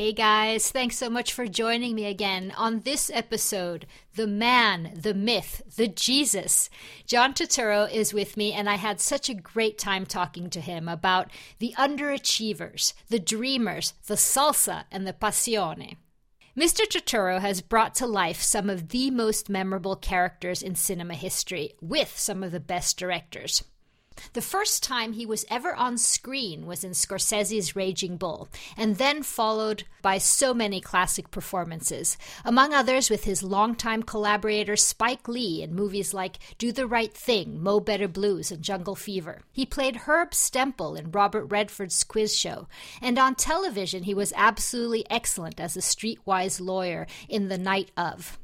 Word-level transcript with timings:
Hey 0.00 0.12
guys, 0.12 0.70
thanks 0.70 0.96
so 0.96 1.10
much 1.10 1.32
for 1.32 1.48
joining 1.48 1.96
me 1.96 2.04
again 2.04 2.52
on 2.56 2.82
this 2.82 3.10
episode 3.12 3.84
The 4.14 4.28
Man, 4.28 4.92
the 4.94 5.12
Myth, 5.12 5.60
the 5.74 5.88
Jesus. 5.88 6.70
John 7.04 7.34
Turturro 7.34 7.90
is 7.90 8.14
with 8.14 8.36
me, 8.36 8.52
and 8.52 8.70
I 8.70 8.76
had 8.76 9.00
such 9.00 9.28
a 9.28 9.34
great 9.34 9.76
time 9.76 10.06
talking 10.06 10.50
to 10.50 10.60
him 10.60 10.88
about 10.88 11.32
the 11.58 11.74
underachievers, 11.76 12.92
the 13.08 13.18
dreamers, 13.18 13.94
the 14.06 14.14
salsa, 14.14 14.84
and 14.92 15.04
the 15.04 15.12
passione. 15.12 15.96
Mr. 16.56 16.86
Turturro 16.86 17.40
has 17.40 17.60
brought 17.60 17.96
to 17.96 18.06
life 18.06 18.40
some 18.40 18.70
of 18.70 18.90
the 18.90 19.10
most 19.10 19.48
memorable 19.48 19.96
characters 19.96 20.62
in 20.62 20.76
cinema 20.76 21.14
history 21.14 21.72
with 21.80 22.16
some 22.16 22.44
of 22.44 22.52
the 22.52 22.60
best 22.60 22.96
directors. 23.00 23.64
The 24.32 24.42
first 24.42 24.82
time 24.82 25.12
he 25.12 25.26
was 25.26 25.44
ever 25.50 25.74
on 25.74 25.98
screen 25.98 26.66
was 26.66 26.84
in 26.84 26.92
Scorsese's 26.92 27.76
Raging 27.76 28.16
Bull, 28.16 28.48
and 28.76 28.96
then 28.96 29.22
followed 29.22 29.84
by 30.02 30.18
so 30.18 30.54
many 30.54 30.80
classic 30.80 31.30
performances, 31.30 32.16
among 32.44 32.72
others 32.72 33.10
with 33.10 33.24
his 33.24 33.42
longtime 33.42 34.02
collaborator 34.02 34.76
Spike 34.76 35.28
Lee 35.28 35.62
in 35.62 35.74
movies 35.74 36.14
like 36.14 36.38
Do 36.58 36.72
the 36.72 36.86
Right 36.86 37.12
Thing, 37.12 37.62
Mo 37.62 37.80
Better 37.80 38.08
Blues, 38.08 38.50
and 38.50 38.62
Jungle 38.62 38.96
Fever. 38.96 39.42
He 39.52 39.66
played 39.66 39.96
Herb 39.96 40.30
Stempel 40.32 40.98
in 40.98 41.10
Robert 41.10 41.46
Redford's 41.46 42.04
Quiz 42.04 42.34
Show, 42.34 42.68
and 43.02 43.18
on 43.18 43.34
television 43.34 44.04
he 44.04 44.14
was 44.14 44.32
absolutely 44.36 45.04
excellent 45.10 45.60
as 45.60 45.76
a 45.76 45.80
streetwise 45.80 46.60
lawyer 46.60 47.06
in 47.28 47.48
The 47.48 47.58
Night 47.58 47.90
of. 47.96 48.38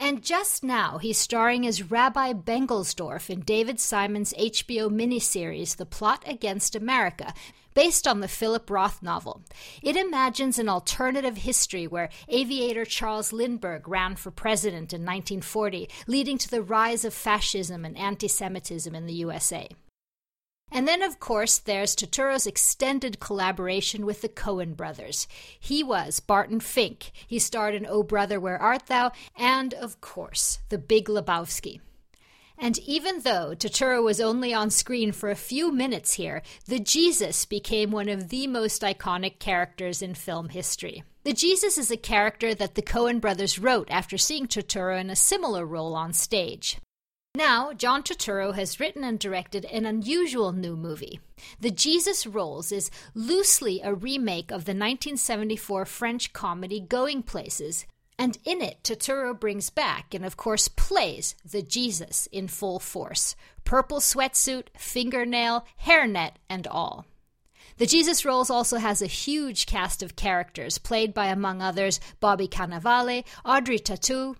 And 0.00 0.22
just 0.22 0.62
now, 0.62 0.98
he's 0.98 1.18
starring 1.18 1.66
as 1.66 1.90
Rabbi 1.90 2.32
Bengelsdorf 2.32 3.28
in 3.28 3.40
David 3.40 3.80
Simon's 3.80 4.32
HBO 4.34 4.88
miniseries, 4.88 5.76
The 5.76 5.86
Plot 5.86 6.22
Against 6.24 6.76
America, 6.76 7.34
based 7.74 8.06
on 8.06 8.20
the 8.20 8.28
Philip 8.28 8.70
Roth 8.70 9.02
novel. 9.02 9.42
It 9.82 9.96
imagines 9.96 10.58
an 10.58 10.68
alternative 10.68 11.38
history 11.38 11.88
where 11.88 12.10
aviator 12.28 12.84
Charles 12.84 13.32
Lindbergh 13.32 13.88
ran 13.88 14.14
for 14.14 14.30
president 14.30 14.92
in 14.92 15.02
1940, 15.02 15.88
leading 16.06 16.38
to 16.38 16.50
the 16.50 16.62
rise 16.62 17.04
of 17.04 17.12
fascism 17.12 17.84
and 17.84 17.98
anti 17.98 18.28
Semitism 18.28 18.94
in 18.94 19.06
the 19.06 19.14
USA. 19.14 19.68
And 20.70 20.86
then, 20.86 21.02
of 21.02 21.18
course, 21.18 21.58
there's 21.58 21.96
Turturro's 21.96 22.46
extended 22.46 23.20
collaboration 23.20 24.04
with 24.04 24.20
the 24.20 24.28
Coen 24.28 24.76
brothers. 24.76 25.26
He 25.58 25.82
was 25.82 26.20
Barton 26.20 26.60
Fink. 26.60 27.10
He 27.26 27.38
starred 27.38 27.74
in 27.74 27.86
Oh 27.88 28.02
Brother, 28.02 28.38
Where 28.38 28.60
Art 28.60 28.86
Thou? 28.86 29.12
and, 29.36 29.72
of 29.74 30.00
course, 30.00 30.58
The 30.68 30.78
Big 30.78 31.08
Lebowski. 31.08 31.80
And 32.60 32.78
even 32.80 33.20
though 33.20 33.54
Turturro 33.54 34.02
was 34.02 34.20
only 34.20 34.52
on 34.52 34.70
screen 34.70 35.12
for 35.12 35.30
a 35.30 35.36
few 35.36 35.70
minutes 35.70 36.14
here, 36.14 36.42
the 36.66 36.80
Jesus 36.80 37.44
became 37.44 37.92
one 37.92 38.08
of 38.08 38.30
the 38.30 38.48
most 38.48 38.82
iconic 38.82 39.38
characters 39.38 40.02
in 40.02 40.14
film 40.14 40.48
history. 40.48 41.04
The 41.22 41.32
Jesus 41.32 41.78
is 41.78 41.90
a 41.90 41.96
character 41.96 42.54
that 42.54 42.74
the 42.74 42.82
Coen 42.82 43.20
brothers 43.20 43.60
wrote 43.60 43.88
after 43.90 44.18
seeing 44.18 44.48
Turturro 44.48 45.00
in 45.00 45.08
a 45.08 45.14
similar 45.16 45.64
role 45.64 45.94
on 45.94 46.12
stage. 46.12 46.78
Now, 47.38 47.72
John 47.72 48.02
Turturro 48.02 48.52
has 48.56 48.80
written 48.80 49.04
and 49.04 49.16
directed 49.16 49.64
an 49.66 49.86
unusual 49.86 50.50
new 50.50 50.74
movie. 50.74 51.20
The 51.60 51.70
Jesus 51.70 52.26
Rolls 52.26 52.72
is 52.72 52.90
loosely 53.14 53.80
a 53.80 53.94
remake 53.94 54.50
of 54.50 54.64
the 54.64 54.72
1974 54.72 55.84
French 55.84 56.32
comedy 56.32 56.80
Going 56.80 57.22
Places, 57.22 57.86
and 58.18 58.38
in 58.44 58.60
it, 58.60 58.82
Turturro 58.82 59.38
brings 59.38 59.70
back 59.70 60.14
and, 60.14 60.24
of 60.24 60.36
course, 60.36 60.66
plays 60.66 61.36
the 61.48 61.62
Jesus 61.62 62.26
in 62.32 62.48
full 62.48 62.80
force 62.80 63.36
purple 63.62 64.00
sweatsuit, 64.00 64.66
fingernail, 64.76 65.64
hairnet, 65.84 66.32
and 66.50 66.66
all. 66.66 67.06
The 67.76 67.86
Jesus 67.86 68.24
Rolls 68.24 68.50
also 68.50 68.78
has 68.78 69.00
a 69.00 69.06
huge 69.06 69.66
cast 69.66 70.02
of 70.02 70.16
characters, 70.16 70.78
played 70.78 71.14
by, 71.14 71.26
among 71.26 71.62
others, 71.62 72.00
Bobby 72.18 72.48
Cannavale, 72.48 73.24
Audrey 73.44 73.78
Tautou, 73.78 74.34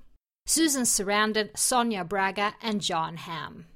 Susan 0.48 0.84
Sarandon, 0.84 1.50
Sonia 1.54 2.04
Braga, 2.04 2.54
and 2.62 2.81
John 2.81 3.19
Hamm. 3.19 3.66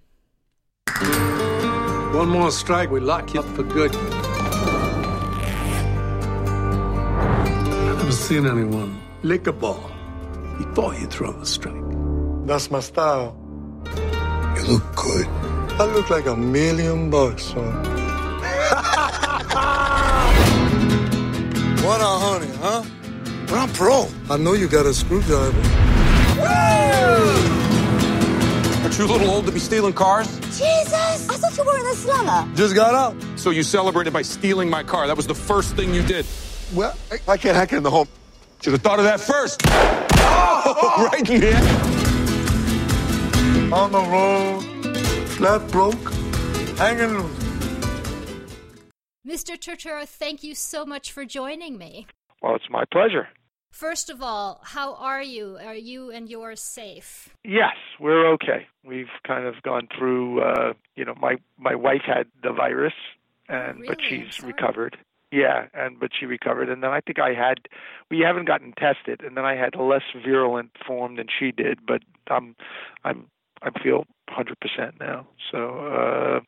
One 2.15 2.31
more 2.31 2.51
strike, 2.51 2.91
we 2.91 2.99
lock 2.99 3.35
you 3.35 3.41
up 3.41 3.47
for 3.55 3.63
good. 3.63 3.95
I've 3.95 4.09
never 7.99 8.13
seen 8.13 8.47
anyone 8.47 8.99
lick 9.23 9.47
a 9.49 9.53
ball 9.53 9.91
before 10.57 10.95
you 10.95 11.07
throw 11.09 11.39
a 11.39 11.45
strike. 11.45 11.85
That's 12.47 12.71
my 12.71 12.81
style. 12.81 13.37
You 14.57 14.63
look 14.63 14.97
good. 14.97 15.27
I 15.79 15.85
look 15.85 16.09
like 16.09 16.25
a 16.25 16.35
million 16.35 17.11
bucks, 17.11 17.43
son. 17.53 17.85
what 21.85 22.01
a 22.01 22.13
honey, 22.25 22.51
huh? 22.63 22.83
But 23.47 23.59
I'm 23.59 23.69
pro. 23.75 24.09
I 24.31 24.39
know 24.39 24.55
you 24.55 24.69
got 24.69 24.87
a 24.87 24.95
screwdriver. 24.95 25.92
Aren't 28.93 29.09
you 29.09 29.17
a 29.17 29.17
little 29.17 29.35
old 29.35 29.47
to 29.47 29.53
be 29.53 29.59
stealing 29.59 29.95
cars? 29.95 30.29
Jesus! 30.41 31.27
I 31.27 31.37
thought 31.39 31.57
you 31.57 31.65
were 31.65 31.79
in 31.79 31.87
a 31.87 31.95
slumber. 31.95 32.55
Just 32.55 32.75
got 32.75 32.95
out. 32.95 33.17
So 33.39 33.49
you 33.49 33.63
celebrated 33.63 34.13
by 34.13 34.21
stealing 34.21 34.69
my 34.69 34.83
car. 34.83 35.07
That 35.07 35.17
was 35.17 35.27
the 35.27 35.35
first 35.35 35.75
thing 35.77 35.95
you 35.95 36.03
did. 36.03 36.27
Well, 36.75 36.95
I, 37.11 37.17
I 37.27 37.37
can't 37.39 37.57
hack 37.57 37.73
it 37.73 37.79
in 37.79 37.85
the 37.85 37.91
home. 37.91 38.07
Should 38.61 38.75
have 38.75 38.83
thought 38.83 38.99
of 38.99 39.07
that 39.07 39.19
first. 39.19 39.63
Oh, 39.65 41.09
right 41.11 41.27
here. 41.27 41.57
On 43.73 43.91
the 43.93 44.03
road, 44.03 44.61
flat 45.29 45.67
broke, 45.71 46.13
hanging 46.77 47.17
loose. 47.17 47.39
Mr. 49.27 49.57
Turturro, 49.57 50.07
thank 50.07 50.43
you 50.43 50.55
so 50.55 50.85
much 50.85 51.13
for 51.13 51.25
joining 51.25 51.79
me. 51.79 52.07
Well, 52.43 52.57
it's 52.57 52.69
my 52.69 52.85
pleasure. 52.93 53.27
First 53.73 54.11
of 54.11 54.23
all, 54.23 54.61
how 54.63 54.95
are 54.97 55.23
you? 55.23 55.57
Are 55.57 55.75
you 55.75 56.11
and 56.11 56.29
yours 56.29 56.61
safe? 56.61 57.35
Yes, 57.43 57.75
we're 57.99 58.31
okay. 58.35 58.67
We've 58.85 59.11
kind 59.27 59.47
of 59.47 59.63
gone 59.63 59.89
through. 59.99 60.43
Uh, 60.43 60.75
you 60.95 61.07
know, 61.07 61.15
my 61.19 61.37
my 61.59 61.75
wife 61.75 62.03
had 62.07 62.27
the 62.43 62.53
virus, 62.53 62.93
and 63.49 63.81
really? 63.81 63.89
but 63.89 63.99
she's 64.07 64.43
recovered. 64.43 64.99
Yeah, 65.33 65.69
and 65.73 65.99
but 65.99 66.11
she 66.19 66.27
recovered, 66.27 66.69
and 66.69 66.83
then 66.83 66.91
I 66.91 67.01
think 67.01 67.19
I 67.19 67.33
had. 67.33 67.67
We 68.11 68.21
haven't 68.21 68.45
gotten 68.45 68.73
tested, 68.73 69.23
and 69.23 69.39
then 69.39 69.47
I 69.47 69.57
had 69.57 69.75
a 69.75 69.83
less 69.83 70.03
virulent 70.23 70.73
form 70.87 71.17
than 71.17 71.29
she 71.39 71.51
did, 71.51 71.79
but 71.87 72.03
I'm, 72.29 72.55
I'm, 73.05 73.27
I 73.63 73.71
feel 73.83 74.05
100% 74.29 75.01
now. 75.01 75.27
So, 75.51 75.79
uh, 75.87 76.41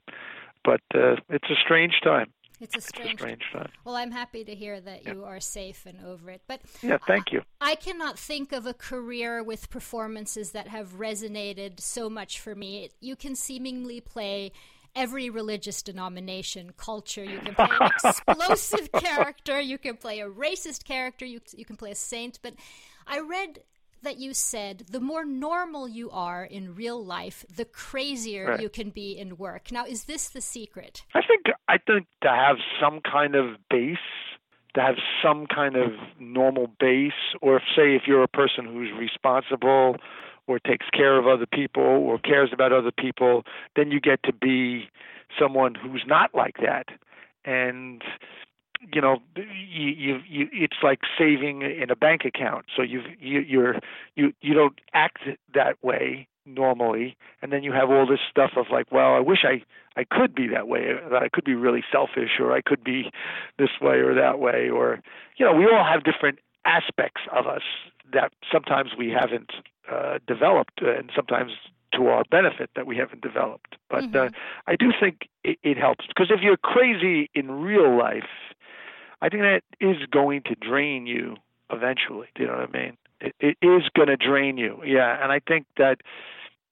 but 0.63 0.83
uh, 0.95 1.17
it's 1.31 1.49
a 1.49 1.57
strange 1.65 1.95
time. 2.05 2.31
It's 2.61 2.77
a 2.77 2.81
strange, 2.81 3.13
it's 3.13 3.21
a 3.21 3.25
strange 3.25 3.43
time. 3.53 3.69
Well, 3.85 3.97
I'm 3.97 4.13
happy 4.13 4.45
to 4.45 4.55
hear 4.55 4.81
that 4.81 5.07
you 5.07 5.25
are 5.25 5.41
safe 5.41 5.87
and 5.87 6.05
over 6.05 6.31
it. 6.31 6.43
But 6.47 6.61
yeah, 6.83 6.99
thank 7.07 7.33
you. 7.33 7.43
I, 7.61 7.73
I, 7.73 7.75
cannot 7.75 8.19
think 8.19 8.53
of 8.53 8.67
a 8.67 8.75
career 8.75 9.43
with 9.43 9.71
performances 9.71 10.53
that 10.53 10.69
have 10.69 10.95
resonated 10.99 11.81
so 11.81 12.09
much 12.09 12.39
for 12.39 12.55
me. 12.55 12.91
You 13.01 13.17
can 13.17 13.35
seemingly 13.35 14.01
play 14.01 14.53
every 14.95 15.29
religious 15.31 15.83
denomination, 15.83 16.73
culture. 16.77 17.25
You 17.25 17.41
can 17.41 17.55
play 17.55 17.69
an 17.81 17.91
explosive 18.05 18.93
character. 18.93 19.61
You 19.61 19.79
can 19.79 19.97
play 19.97 20.21
a 20.21 20.29
racist 20.29 20.85
character. 20.85 21.25
You 21.25 21.41
you 21.57 21.65
can 21.65 21.77
play 21.77 21.91
a 21.91 21.97
saint. 21.97 22.39
But 22.43 22.55
I 23.07 23.21
read 23.21 23.61
that 24.05 24.19
you 24.19 24.33
said 24.33 24.85
the 24.91 25.01
more 25.01 25.25
normal 25.25 25.89
you 25.89 26.11
are 26.11 26.45
in 26.45 26.75
real 26.75 27.05
life, 27.05 27.45
the 27.55 27.65
crazier 27.65 28.47
right. 28.47 28.61
you 28.61 28.69
can 28.69 28.91
be 28.91 29.19
in 29.19 29.37
work. 29.37 29.73
Now, 29.73 29.85
is 29.85 30.05
this 30.05 30.29
the 30.29 30.41
secret? 30.41 31.05
I 31.15 31.21
think 31.27 31.47
I 31.69 31.79
think 31.79 32.07
to 32.23 32.29
have 32.29 32.57
some 32.81 33.01
kind 33.01 33.35
of 33.35 33.57
base, 33.69 33.99
to 34.75 34.81
have 34.81 34.97
some 35.23 35.47
kind 35.47 35.77
of 35.77 35.93
normal 36.19 36.69
base, 36.79 37.13
or 37.43 37.57
if, 37.57 37.63
say 37.77 37.95
if 37.95 38.03
you're 38.07 38.23
a 38.23 38.29
person 38.29 38.67
who's 38.67 38.91
responsible 38.99 39.97
or 40.47 40.59
takes 40.59 40.87
care 40.91 41.19
of 41.19 41.27
other 41.27 41.47
people 41.47 41.83
or 41.83 42.19
cares 42.19 42.51
about 42.53 42.73
other 42.73 42.93
people, 42.93 43.45
then 43.77 43.91
you 43.91 44.01
get 44.01 44.23
to 44.25 44.33
be 44.33 44.89
someone 45.39 45.75
who's 45.75 46.05
not 46.07 46.35
like 46.35 46.57
that. 46.59 46.87
And 47.45 48.03
you 48.93 49.01
know 49.01 49.19
you, 49.37 49.89
you 49.97 50.21
you 50.29 50.49
it's 50.53 50.77
like 50.83 51.01
saving 51.19 51.63
in 51.63 51.91
a 51.91 51.97
bank 51.97 52.25
account. 52.25 52.67
So 52.77 52.83
you 52.83 53.03
you 53.21 53.41
you're 53.41 53.81
you 54.17 54.33
you 54.41 54.55
don't 54.55 54.81
act 54.93 55.21
that 55.55 55.83
way 55.83 56.27
normally. 56.47 57.17
And 57.41 57.53
then 57.53 57.63
you 57.63 57.73
have 57.73 57.91
all 57.91 58.07
this 58.07 58.21
stuff 58.31 58.53
of 58.57 58.67
like 58.71 58.91
well 58.93 59.15
i 59.15 59.21
wish 59.21 59.45
i 59.45 59.63
i 59.99 60.05
could 60.05 60.35
be 60.35 60.47
that 60.49 60.69
way 60.69 60.93
that 61.11 61.23
i 61.23 61.29
could 61.29 61.45
be 61.45 61.55
really 61.55 61.83
selfish 61.91 62.39
or 62.39 62.53
i 62.53 62.61
could 62.61 62.85
be 62.85 63.11
this 63.59 63.71
way 63.81 63.97
or 63.97 64.15
that 64.15 64.39
way 64.39 64.69
or 64.69 65.01
you 65.37 65.47
know 65.47 65.55
we 65.55 65.65
all 65.65 65.85
have 65.85 66.05
different 66.05 66.39
aspects 66.67 67.23
of 67.33 67.47
us 67.47 67.63
that 68.13 68.33
sometimes 68.51 68.91
we 68.97 69.11
haven't 69.11 69.51
uh, 69.91 70.19
developed. 70.27 70.81
And 70.81 71.11
sometimes 71.15 71.53
to 71.95 72.09
our 72.09 72.25
benefit 72.31 72.71
that 72.77 72.87
we 72.87 72.97
haven't 72.97 73.23
developed 73.23 73.77
but 73.89 74.05
mm-hmm. 74.05 74.17
uh, 74.17 74.29
i 74.67 74.77
do 74.77 74.93
think 74.99 75.29
it, 75.43 75.59
it 75.63 75.77
helps 75.77 76.07
because 76.07 76.31
if 76.31 76.41
you're 76.43 76.57
crazy 76.57 77.31
in 77.35 77.51
real 77.51 77.97
life 77.97 78.25
I 79.25 79.31
think 79.31 79.43
that 79.43 79.63
is 79.81 79.97
going 80.11 80.43
to 80.43 80.55
drain 80.55 81.07
you 81.07 81.37
eventually. 81.71 82.29
Do 82.35 82.43
you 82.43 82.49
know 82.49 82.59
what 82.59 82.69
I 82.69 82.79
mean? 82.79 82.97
It, 83.23 83.35
it 83.41 83.57
is 83.63 83.85
going 83.97 84.09
to 84.09 84.19
drain 84.19 84.59
you. 84.59 84.79
Yeah, 84.85 85.23
and 85.23 85.33
I 85.33 85.41
think 85.41 85.65
that 85.79 86.01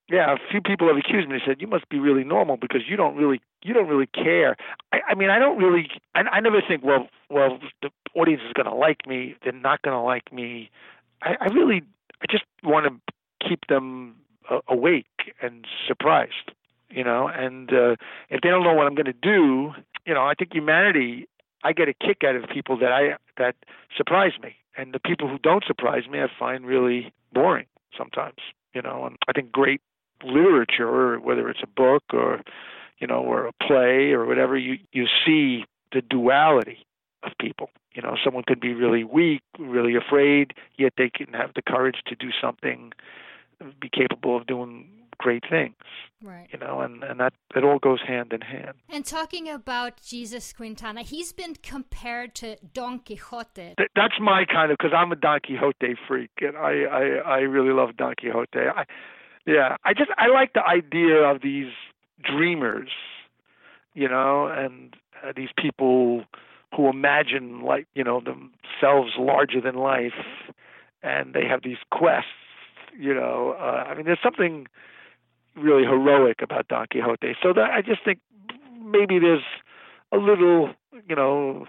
yeah, 0.07 0.31
a 0.31 0.37
few 0.51 0.61
people 0.61 0.87
have 0.87 0.97
accused 0.97 1.27
me. 1.27 1.39
They 1.39 1.43
said 1.43 1.61
you 1.61 1.67
must 1.67 1.89
be 1.89 1.97
really 1.97 2.23
normal 2.23 2.57
because 2.57 2.81
you 2.87 2.95
don't 2.95 3.15
really 3.15 3.41
you 3.63 3.73
don't 3.73 3.87
really 3.87 4.05
care. 4.05 4.55
I, 4.91 4.99
I 5.09 5.15
mean, 5.15 5.31
I 5.31 5.39
don't 5.39 5.57
really. 5.57 5.89
I, 6.13 6.21
I 6.31 6.39
never 6.41 6.61
think, 6.61 6.83
well, 6.83 7.07
well, 7.31 7.57
the 7.81 7.89
audience 8.13 8.43
is 8.45 8.53
going 8.53 8.67
to 8.67 8.75
like 8.75 9.07
me. 9.07 9.35
They're 9.43 9.51
not 9.51 9.81
going 9.81 9.95
to 9.95 10.01
like 10.01 10.31
me. 10.31 10.69
I, 11.23 11.35
I 11.41 11.45
really, 11.45 11.81
I 12.21 12.25
just 12.29 12.43
want 12.63 12.85
to 12.85 13.47
keep 13.47 13.65
them 13.67 14.15
awake 14.67 15.33
and 15.41 15.65
surprised. 15.87 16.51
You 16.89 17.03
know, 17.03 17.27
and 17.27 17.73
uh, 17.73 17.95
if 18.29 18.41
they 18.41 18.49
don't 18.49 18.63
know 18.63 18.73
what 18.73 18.85
I'm 18.85 18.93
going 18.93 19.07
to 19.07 19.13
do, 19.13 19.73
you 20.05 20.13
know, 20.13 20.23
I 20.23 20.33
think 20.37 20.53
humanity. 20.53 21.27
I 21.63 21.71
get 21.71 21.87
a 21.87 21.93
kick 21.93 22.23
out 22.25 22.35
of 22.35 22.47
people 22.49 22.77
that 22.79 22.91
I 22.91 23.15
that 23.37 23.55
surprise 23.95 24.33
me, 24.41 24.55
and 24.77 24.93
the 24.93 24.99
people 24.99 25.27
who 25.27 25.39
don't 25.39 25.63
surprise 25.65 26.07
me, 26.07 26.21
I 26.21 26.27
find 26.37 26.65
really 26.65 27.11
boring 27.31 27.65
sometimes. 27.97 28.37
You 28.73 28.81
know, 28.81 29.05
and 29.05 29.17
I 29.27 29.31
think 29.31 29.51
great 29.51 29.81
literature, 30.23 31.19
whether 31.19 31.49
it's 31.49 31.61
a 31.63 31.67
book 31.67 32.03
or 32.11 32.41
you 32.99 33.07
know, 33.07 33.21
or 33.21 33.47
a 33.47 33.53
play 33.53 34.11
or 34.11 34.25
whatever, 34.25 34.57
you 34.57 34.77
you 34.91 35.07
see 35.25 35.65
the 35.91 36.01
duality 36.01 36.85
of 37.23 37.31
people. 37.39 37.69
You 37.93 38.01
know, 38.01 38.15
someone 38.23 38.43
could 38.45 38.59
be 38.59 38.73
really 38.73 39.03
weak, 39.03 39.41
really 39.59 39.95
afraid, 39.95 40.53
yet 40.77 40.93
they 40.97 41.09
can 41.09 41.33
have 41.33 41.53
the 41.53 41.61
courage 41.61 41.97
to 42.07 42.15
do 42.15 42.29
something, 42.41 42.91
be 43.79 43.89
capable 43.89 44.37
of 44.37 44.47
doing 44.47 44.89
great 45.17 45.43
things. 45.49 45.75
Right. 46.21 46.47
You 46.51 46.59
know, 46.59 46.81
and, 46.81 47.03
and 47.03 47.19
that 47.19 47.33
it 47.55 47.63
all 47.63 47.79
goes 47.79 47.99
hand 48.05 48.33
in 48.33 48.41
hand. 48.41 48.73
And 48.89 49.05
talking 49.05 49.49
about 49.49 50.01
Jesus 50.01 50.53
Quintana, 50.53 51.01
he's 51.01 51.33
been 51.33 51.55
compared 51.61 52.35
to 52.35 52.57
Don 52.73 52.99
Quixote. 52.99 53.73
Th- 53.77 53.89
that's 53.95 54.15
my 54.19 54.45
kind 54.45 54.71
of 54.71 54.77
because 54.77 54.93
I'm 54.95 55.11
a 55.11 55.15
Don 55.15 55.39
Quixote 55.39 55.95
freak, 56.07 56.31
and 56.41 56.57
I 56.57 56.83
I, 56.83 57.03
I 57.25 57.37
really 57.39 57.73
love 57.73 57.97
Don 57.97 58.15
Quixote. 58.15 58.59
I, 58.59 58.85
yeah, 59.45 59.77
I 59.83 59.93
just 59.93 60.11
I 60.17 60.27
like 60.27 60.53
the 60.53 60.65
idea 60.65 61.23
of 61.23 61.41
these 61.41 61.71
dreamers, 62.23 62.89
you 63.93 64.07
know, 64.07 64.47
and 64.47 64.95
uh, 65.23 65.33
these 65.35 65.49
people 65.57 66.23
who 66.75 66.89
imagine 66.89 67.63
like 67.63 67.87
you 67.93 68.03
know 68.03 68.21
themselves 68.21 69.11
larger 69.17 69.59
than 69.61 69.75
life, 69.75 70.13
and 71.01 71.33
they 71.33 71.45
have 71.45 71.61
these 71.63 71.77
quests. 71.91 72.29
You 72.97 73.13
know, 73.13 73.55
uh, 73.59 73.85
I 73.87 73.95
mean, 73.95 74.05
there's 74.05 74.19
something 74.23 74.67
really 75.55 75.83
heroic 75.83 76.41
about 76.41 76.67
Don 76.67 76.87
Quixote. 76.91 77.35
So 77.41 77.53
that 77.53 77.71
I 77.71 77.81
just 77.81 78.03
think 78.03 78.19
maybe 78.83 79.19
there's 79.19 79.43
a 80.11 80.17
little, 80.17 80.71
you 81.07 81.15
know, 81.15 81.65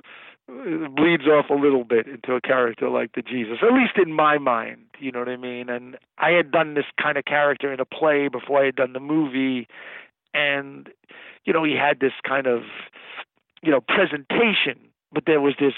bleeds 0.47 1.27
off 1.27 1.47
a 1.51 1.55
little 1.55 1.85
bit 1.85 2.07
into 2.07 2.35
a 2.35 2.41
character 2.41 2.91
like 2.91 3.13
the 3.15 3.23
Jesus, 3.23 3.59
at 3.63 3.73
least 3.73 3.93
in 3.97 4.13
my 4.13 4.39
mind. 4.39 4.83
You 4.99 5.11
know 5.11 5.21
what 5.21 5.29
I 5.29 5.37
mean? 5.37 5.69
And 5.69 5.97
I 6.19 6.31
had 6.31 6.51
done 6.51 6.75
this 6.75 6.85
kind 7.01 7.17
of 7.17 7.25
character 7.25 7.73
in 7.73 7.81
a 7.81 7.85
play 7.85 8.29
before 8.29 8.63
I 8.63 8.67
had 8.67 8.77
done 8.77 8.93
the 8.93 9.01
movie, 9.01 9.67
and 10.35 10.89
you 11.45 11.53
know 11.53 11.65
he 11.65 11.75
had 11.75 12.01
this 12.01 12.13
kind 12.27 12.47
of 12.47 12.63
you 13.63 13.71
know 13.71 13.81
presentation, 13.81 14.79
but 15.13 15.25
there 15.27 15.41
was 15.41 15.55
this 15.59 15.75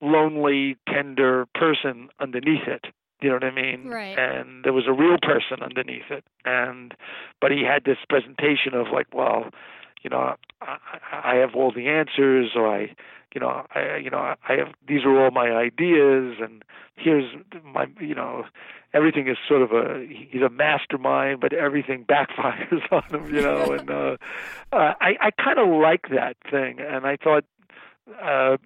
lonely, 0.00 0.76
tender 0.88 1.46
person 1.54 2.08
underneath 2.20 2.66
it. 2.66 2.86
You 3.20 3.28
know 3.28 3.36
what 3.36 3.44
I 3.44 3.50
mean? 3.54 3.88
Right. 3.88 4.18
And 4.18 4.64
there 4.64 4.72
was 4.72 4.84
a 4.86 4.92
real 4.92 5.16
person 5.22 5.62
underneath 5.62 6.10
it, 6.10 6.24
and 6.44 6.94
but 7.40 7.50
he 7.50 7.62
had 7.62 7.84
this 7.84 7.98
presentation 8.08 8.74
of 8.74 8.88
like, 8.92 9.06
well, 9.14 9.50
you 10.02 10.10
know, 10.10 10.34
I, 10.60 10.76
I 11.12 11.34
have 11.36 11.54
all 11.54 11.72
the 11.72 11.88
answers, 11.88 12.50
or 12.54 12.68
I, 12.68 12.94
you 13.34 13.40
know, 13.40 13.64
I, 13.74 13.96
you 13.96 14.10
know, 14.10 14.18
I 14.18 14.52
have 14.54 14.74
these 14.86 15.04
are 15.04 15.24
all 15.24 15.30
my 15.30 15.50
ideas, 15.52 16.36
and 16.40 16.62
here's 16.96 17.24
my, 17.64 17.86
you 18.00 18.14
know, 18.14 18.44
everything 18.92 19.28
is 19.28 19.38
sort 19.48 19.62
of 19.62 19.72
a 19.72 20.06
he's 20.06 20.42
a 20.42 20.50
mastermind, 20.50 21.40
but 21.40 21.52
everything 21.54 22.04
backfires 22.08 22.82
on 22.92 23.02
him, 23.04 23.34
you 23.34 23.40
know, 23.40 23.72
and 23.72 23.90
uh, 23.90 24.16
uh, 24.72 24.92
I 25.00 25.14
I 25.20 25.30
kind 25.30 25.58
of 25.58 25.68
like 25.68 26.08
that 26.10 26.36
thing, 26.50 26.78
and 26.80 27.06
I 27.06 27.16
thought. 27.16 27.44
uh 28.22 28.56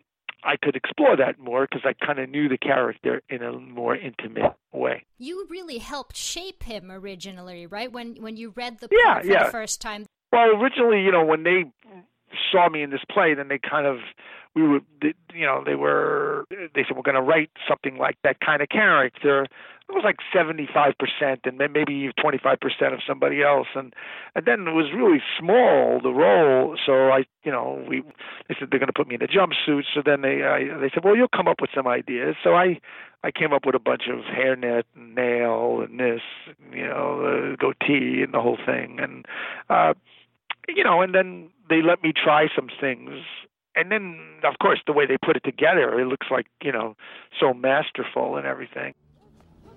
I 0.45 0.57
could 0.57 0.77
explore 0.77 1.17
that 1.17 1.39
more 1.39 1.67
because 1.69 1.83
I 1.85 1.95
kind 2.05 2.19
of 2.19 2.31
knew 2.31 2.49
the 2.49 2.59
character 2.59 3.23
in 3.29 3.43
a 3.43 3.53
more 3.53 3.97
intimate 3.97 4.53
way. 4.73 5.05
You 5.19 5.47
really 5.51 5.79
helped 5.79 6.17
shape 6.17 6.63
him 6.63 6.91
originally, 6.91 7.67
right? 7.67 7.91
When 7.91 8.17
when 8.17 8.37
you 8.37 8.53
read 8.57 8.79
the 8.81 8.89
yeah, 8.91 9.21
for 9.21 9.27
yeah. 9.27 9.45
the 9.45 9.51
first 9.51 9.81
time. 9.81 10.07
Well, 10.33 10.61
originally, 10.61 11.03
you 11.03 11.11
know, 11.11 11.25
when 11.25 11.43
they 11.43 11.65
saw 12.53 12.69
me 12.69 12.83
in 12.83 12.91
this 12.91 13.01
play, 13.11 13.35
then 13.35 13.49
they 13.49 13.59
kind 13.59 13.87
of 13.87 13.99
we 14.55 14.63
were, 14.63 14.81
you 15.35 15.47
know, 15.47 15.63
they 15.65 15.75
were 15.75 16.45
they 16.51 16.85
said 16.87 16.97
we're 16.97 17.03
going 17.03 17.15
to 17.15 17.23
write 17.23 17.51
something 17.69 17.97
like 17.99 18.17
that 18.25 18.41
kind 18.41 18.63
of 18.63 18.69
character. 18.69 19.47
It 19.89 19.95
was 19.95 20.05
like 20.05 20.17
seventy 20.33 20.69
five 20.73 20.95
percent, 20.99 21.41
and 21.45 21.59
then 21.59 21.73
maybe 21.73 22.11
twenty 22.21 22.39
five 22.39 22.61
percent 22.61 22.93
of 22.93 23.01
somebody 23.07 23.43
else, 23.43 23.69
and 23.75 23.95
and 24.35 24.45
then 24.45 24.69
it 24.69 24.73
was 24.73 24.93
really 24.95 25.23
small 25.39 26.01
the 26.03 26.11
role. 26.11 26.77
So 26.85 27.09
I, 27.09 27.25
you 27.43 27.51
know, 27.51 27.83
we 27.89 28.03
they 28.49 28.55
said 28.59 28.69
they're 28.71 28.79
going 28.79 28.89
to 28.89 28.93
put 28.93 29.09
me 29.09 29.15
in 29.15 29.23
a 29.23 29.27
jumpsuit. 29.27 29.85
So 29.95 30.03
then 30.05 30.21
they 30.21 30.45
I, 30.45 30.79
they 30.79 30.91
said, 30.93 31.05
well, 31.05 31.17
you'll 31.17 31.29
come 31.29 31.49
up 31.49 31.61
with 31.61 31.71
some 31.75 31.87
ideas. 31.87 32.37
So 32.45 32.55
I 32.55 32.81
I 33.25 33.31
came 33.31 33.53
up 33.53 33.65
with 33.65 33.75
a 33.75 33.81
bunch 33.81 34.03
of 34.09 34.21
hairnet 34.25 34.85
and 34.95 35.15
nail 35.15 35.81
and 35.81 35.99
this, 35.99 36.21
you 36.73 36.87
know, 36.87 37.23
the 37.23 37.57
goatee 37.57 38.23
and 38.23 38.35
the 38.35 38.41
whole 38.41 38.59
thing, 38.65 38.99
and. 39.01 39.27
uh 39.71 39.95
you 40.69 40.85
know, 40.85 41.01
and 41.01 41.15
then 41.15 41.49
they 41.71 41.81
let 41.81 42.03
me 42.03 42.13
try 42.13 42.47
some 42.55 42.69
things. 42.79 43.23
And 43.75 43.91
then, 43.91 44.19
of 44.45 44.59
course, 44.61 44.81
the 44.87 44.93
way 44.93 45.07
they 45.07 45.17
put 45.17 45.35
it 45.35 45.43
together, 45.43 45.99
it 45.99 46.07
looks 46.07 46.27
like, 46.31 46.47
you 46.63 46.73
know, 46.73 46.95
so 47.41 47.55
masterful 47.55 48.37
and 48.37 48.47
everything. 48.47 48.93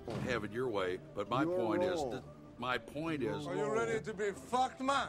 Won't 0.06 0.22
have 0.28 0.44
it 0.44 0.52
your 0.52 0.68
way, 0.68 0.98
but 1.14 1.28
my 1.28 1.42
Your 1.42 1.56
point 1.58 1.82
is 1.82 1.94
role. 2.00 2.10
that 2.12 2.22
my 2.58 2.78
point 2.78 3.22
is 3.22 3.46
Are 3.46 3.54
you 3.56 3.72
ready 3.72 4.00
to 4.00 4.12
be 4.14 4.30
fucked, 4.50 4.80
man? 4.80 5.08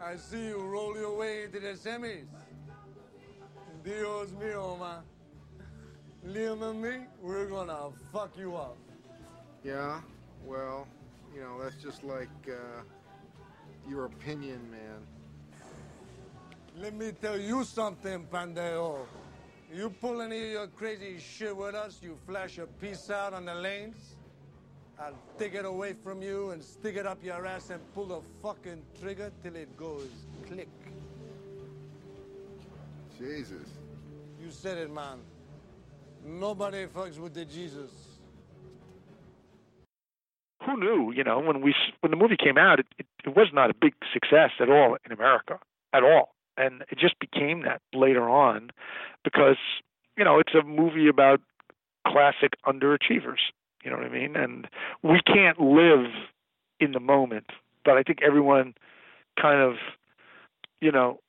I 0.00 0.16
see 0.16 0.46
you 0.48 0.58
roll 0.58 0.94
your 0.96 1.16
way 1.16 1.44
into 1.44 1.60
the 1.60 1.74
semis. 1.74 2.26
Dios 3.84 4.30
mío, 4.32 4.78
man. 4.78 5.02
Liam 6.26 6.62
and 6.70 6.82
me, 6.82 7.06
we're 7.22 7.46
gonna 7.46 7.90
fuck 8.12 8.36
you 8.36 8.56
up. 8.56 8.76
Yeah, 9.62 10.00
well, 10.44 10.86
you 11.34 11.40
know, 11.40 11.62
that's 11.62 11.76
just 11.82 12.02
like 12.02 12.28
uh, 12.48 12.82
your 13.88 14.06
opinion, 14.06 14.60
man. 14.70 15.06
Let 16.78 16.94
me 16.94 17.12
tell 17.12 17.38
you 17.38 17.64
something, 17.64 18.26
Pandeo. 18.30 19.06
You 19.74 19.90
pull 19.90 20.20
any 20.22 20.38
of 20.38 20.50
your 20.52 20.66
crazy 20.68 21.18
shit 21.18 21.56
with 21.56 21.74
us, 21.74 21.98
you 22.02 22.16
flash 22.26 22.58
a 22.58 22.66
piece 22.66 23.10
out 23.10 23.34
on 23.34 23.44
the 23.44 23.54
lanes, 23.54 24.16
I'll 24.98 25.18
take 25.38 25.54
it 25.54 25.64
away 25.64 25.92
from 25.92 26.22
you 26.22 26.50
and 26.50 26.62
stick 26.62 26.96
it 26.96 27.06
up 27.06 27.22
your 27.22 27.46
ass 27.46 27.70
and 27.70 27.80
pull 27.94 28.06
the 28.06 28.20
fucking 28.42 28.82
trigger 29.00 29.30
till 29.42 29.56
it 29.56 29.76
goes 29.76 30.08
click. 30.46 30.68
Jesus. 33.18 33.68
You 34.40 34.50
said 34.50 34.78
it, 34.78 34.92
man. 34.92 35.18
Nobody 36.24 36.86
fucks 36.86 37.18
with 37.18 37.34
the 37.34 37.44
Jesus. 37.44 37.90
Who 40.64 40.78
knew? 40.78 41.12
You 41.12 41.24
know, 41.24 41.40
when 41.40 41.60
we 41.60 41.74
when 42.00 42.10
the 42.10 42.16
movie 42.16 42.36
came 42.36 42.58
out, 42.58 42.80
it, 42.80 42.86
it, 42.98 43.06
it 43.24 43.36
was 43.36 43.48
not 43.52 43.70
a 43.70 43.74
big 43.74 43.94
success 44.12 44.50
at 44.60 44.68
all 44.68 44.96
in 45.04 45.12
America, 45.12 45.58
at 45.92 46.02
all, 46.02 46.34
and 46.56 46.82
it 46.90 46.98
just 46.98 47.18
became 47.18 47.62
that 47.62 47.80
later 47.94 48.28
on, 48.28 48.70
because 49.24 49.58
you 50.16 50.24
know 50.24 50.38
it's 50.38 50.54
a 50.54 50.62
movie 50.62 51.08
about 51.08 51.40
classic 52.06 52.52
underachievers. 52.66 53.50
You 53.84 53.90
know 53.90 53.98
what 53.98 54.06
I 54.06 54.10
mean? 54.10 54.36
And 54.36 54.66
we 55.02 55.20
can't 55.26 55.60
live 55.60 56.10
in 56.80 56.92
the 56.92 57.00
moment, 57.00 57.46
but 57.84 57.96
I 57.96 58.02
think 58.02 58.18
everyone 58.22 58.74
kind 59.40 59.60
of, 59.60 59.76
you 60.80 60.90
know, 60.90 61.20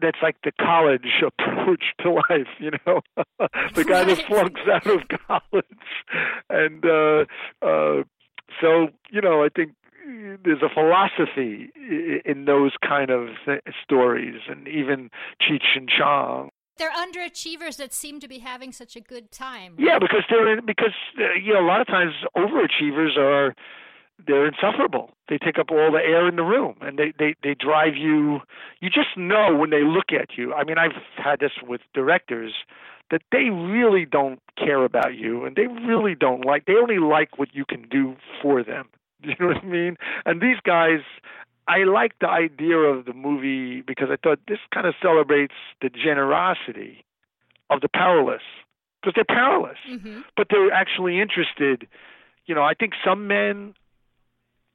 that's 0.00 0.18
like 0.22 0.36
the 0.42 0.52
college 0.60 1.22
approach 1.26 1.84
to 2.00 2.10
life, 2.10 2.48
you 2.58 2.72
know, 2.86 3.00
the 3.74 3.84
guy 3.84 4.04
that 4.04 4.24
flunks 4.26 4.60
out 4.70 4.86
of 4.86 5.02
college, 5.28 5.66
and 6.50 6.84
uh, 6.84 7.24
uh, 7.62 8.02
so 8.60 8.88
you 9.10 9.20
know, 9.20 9.44
I 9.44 9.48
think 9.54 9.72
there's 10.44 10.62
a 10.62 10.68
philosophy 10.72 11.70
in 12.24 12.44
those 12.46 12.72
kind 12.86 13.10
of 13.10 13.28
th- 13.44 13.62
stories, 13.82 14.40
and 14.48 14.68
even 14.68 15.10
Cheech 15.40 15.76
and 15.76 15.88
Chong. 15.88 16.50
They're 16.78 16.92
underachievers 16.92 17.76
that 17.76 17.92
seem 17.92 18.18
to 18.20 18.28
be 18.28 18.38
having 18.38 18.72
such 18.72 18.96
a 18.96 19.00
good 19.00 19.30
time. 19.30 19.76
Yeah, 19.78 19.98
because 19.98 20.24
they're 20.30 20.60
because 20.62 20.94
uh, 21.18 21.34
you 21.34 21.54
know 21.54 21.60
a 21.60 21.66
lot 21.66 21.80
of 21.80 21.86
times 21.86 22.12
overachievers 22.36 23.16
are 23.16 23.54
they're 24.26 24.46
insufferable. 24.46 25.10
They 25.28 25.38
take 25.38 25.58
up 25.58 25.70
all 25.70 25.92
the 25.92 25.98
air 25.98 26.28
in 26.28 26.36
the 26.36 26.42
room, 26.42 26.76
and 26.80 26.98
they 26.98 27.12
they 27.18 27.34
they 27.42 27.54
drive 27.54 27.94
you. 27.96 28.40
You 28.80 28.88
just 28.88 29.16
know 29.16 29.54
when 29.56 29.70
they 29.70 29.82
look 29.82 30.12
at 30.12 30.36
you. 30.36 30.54
I 30.54 30.64
mean, 30.64 30.78
I've 30.78 30.92
had 31.16 31.40
this 31.40 31.52
with 31.62 31.80
directors 31.94 32.52
that 33.10 33.22
they 33.30 33.50
really 33.50 34.06
don't 34.06 34.40
care 34.56 34.84
about 34.84 35.14
you, 35.14 35.44
and 35.44 35.54
they 35.54 35.66
really 35.66 36.14
don't 36.14 36.44
like. 36.44 36.64
They 36.64 36.74
only 36.74 36.98
like 36.98 37.38
what 37.38 37.54
you 37.54 37.64
can 37.64 37.86
do 37.88 38.16
for 38.40 38.64
them. 38.64 38.88
You 39.28 39.34
know 39.40 39.48
what 39.48 39.58
I 39.58 39.66
mean? 39.66 39.96
And 40.24 40.40
these 40.40 40.58
guys. 40.64 41.00
I 41.68 41.84
like 41.84 42.18
the 42.20 42.28
idea 42.28 42.76
of 42.76 43.04
the 43.04 43.12
movie 43.12 43.82
because 43.82 44.08
I 44.10 44.16
thought 44.16 44.40
this 44.48 44.58
kind 44.74 44.84
of 44.84 44.94
celebrates 45.00 45.54
the 45.80 45.90
generosity 45.90 47.04
of 47.70 47.80
the 47.80 47.88
powerless 47.88 48.42
because 49.00 49.14
they're 49.14 49.36
powerless, 49.36 49.78
hmm 49.86 50.20
but 50.36 50.48
they're 50.50 50.72
actually 50.72 51.20
interested. 51.20 51.86
You 52.46 52.54
know, 52.56 52.62
I 52.62 52.74
think 52.74 52.94
some 53.04 53.28
men 53.28 53.74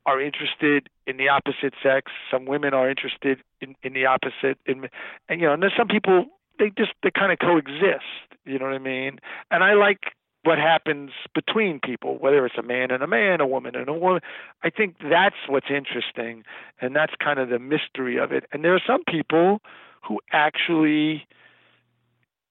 are 0.05 0.21
interested 0.21 0.87
in 1.05 1.17
the 1.17 1.27
opposite 1.27 1.73
sex. 1.83 2.11
Some 2.31 2.45
women 2.45 2.73
are 2.73 2.89
interested 2.89 3.39
in, 3.59 3.75
in 3.83 3.93
the 3.93 4.05
opposite. 4.05 4.57
In, 4.65 4.87
and 5.27 5.41
you 5.41 5.47
know, 5.47 5.53
and 5.53 5.61
there's 5.61 5.75
some 5.77 5.89
people 5.89 6.25
they 6.57 6.71
just 6.77 6.93
they 7.03 7.11
kind 7.11 7.31
of 7.31 7.39
coexist. 7.39 8.05
You 8.45 8.59
know 8.59 8.65
what 8.65 8.73
I 8.73 8.79
mean? 8.79 9.19
And 9.51 9.63
I 9.63 9.73
like 9.73 10.13
what 10.47 10.57
happens 10.57 11.11
between 11.35 11.77
people, 11.83 12.17
whether 12.19 12.45
it's 12.45 12.57
a 12.57 12.63
man 12.63 12.89
and 12.89 13.03
a 13.03 13.07
man, 13.07 13.41
a 13.41 13.45
woman 13.45 13.75
and 13.75 13.89
a 13.89 13.93
woman. 13.93 14.21
I 14.63 14.69
think 14.69 14.95
that's 15.03 15.35
what's 15.49 15.67
interesting, 15.69 16.45
and 16.79 16.95
that's 16.95 17.11
kind 17.21 17.37
of 17.37 17.49
the 17.49 17.59
mystery 17.59 18.17
of 18.17 18.31
it. 18.31 18.45
And 18.53 18.63
there 18.63 18.73
are 18.73 18.81
some 18.87 19.03
people 19.03 19.59
who 20.07 20.21
actually, 20.31 21.27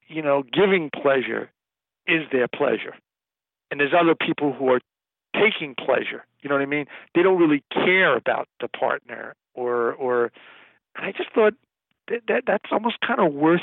you 0.09 0.21
know, 0.21 0.43
giving 0.53 0.91
pleasure 0.91 1.50
is 2.07 2.25
their 2.31 2.47
pleasure, 2.49 2.95
and 3.71 3.81
there's 3.81 3.95
other 3.99 4.15
people 4.15 4.53
who 4.53 4.69
are 4.69 4.81
taking 5.35 5.75
pleasure. 5.75 6.26
You 6.43 6.50
know 6.50 6.57
what 6.57 6.62
I 6.62 6.67
mean? 6.67 6.85
They 7.15 7.23
don't 7.23 7.38
really 7.38 7.65
care 7.73 8.15
about 8.15 8.47
the 8.61 8.69
partner, 8.69 9.35
or 9.55 9.95
or. 9.95 10.33
And 10.97 11.07
I 11.07 11.12
just 11.12 11.31
thought 11.35 11.55
that, 12.09 12.21
that 12.29 12.43
that's 12.47 12.71
almost 12.71 13.00
kind 13.00 13.21
of 13.21 13.33
worth 13.33 13.61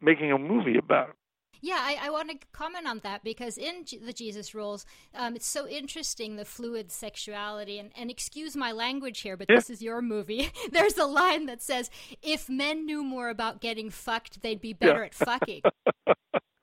making 0.00 0.30
a 0.30 0.38
movie 0.38 0.78
about. 0.78 1.16
Yeah, 1.64 1.78
I, 1.78 1.96
I 2.02 2.10
want 2.10 2.28
to 2.30 2.36
comment 2.52 2.88
on 2.88 2.98
that 3.04 3.22
because 3.22 3.56
in 3.56 3.84
G- 3.84 3.98
the 3.98 4.12
Jesus 4.12 4.52
Rolls, 4.52 4.84
um, 5.14 5.36
it's 5.36 5.46
so 5.46 5.68
interesting 5.68 6.34
the 6.34 6.44
fluid 6.44 6.90
sexuality. 6.90 7.78
And, 7.78 7.92
and 7.96 8.10
excuse 8.10 8.56
my 8.56 8.72
language 8.72 9.20
here, 9.20 9.36
but 9.36 9.46
Yeah. 9.48 9.56
this 9.56 9.70
is 9.70 9.80
your 9.80 10.02
movie. 10.02 10.50
There's 10.72 10.98
a 10.98 11.06
line 11.06 11.46
that 11.46 11.62
says, 11.62 11.88
"If 12.20 12.48
men 12.50 12.84
knew 12.84 13.04
more 13.04 13.28
about 13.28 13.60
getting 13.60 13.90
fucked, 13.90 14.42
they'd 14.42 14.60
be 14.60 14.72
better 14.72 15.00
Yeah. 15.00 15.06
at 15.06 15.14
fucking." 15.14 15.62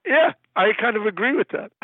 Yeah, 0.05 0.33
I 0.55 0.69
kind 0.81 0.97
of 0.97 1.05
agree 1.05 1.35
with 1.35 1.49
that. 1.49 1.71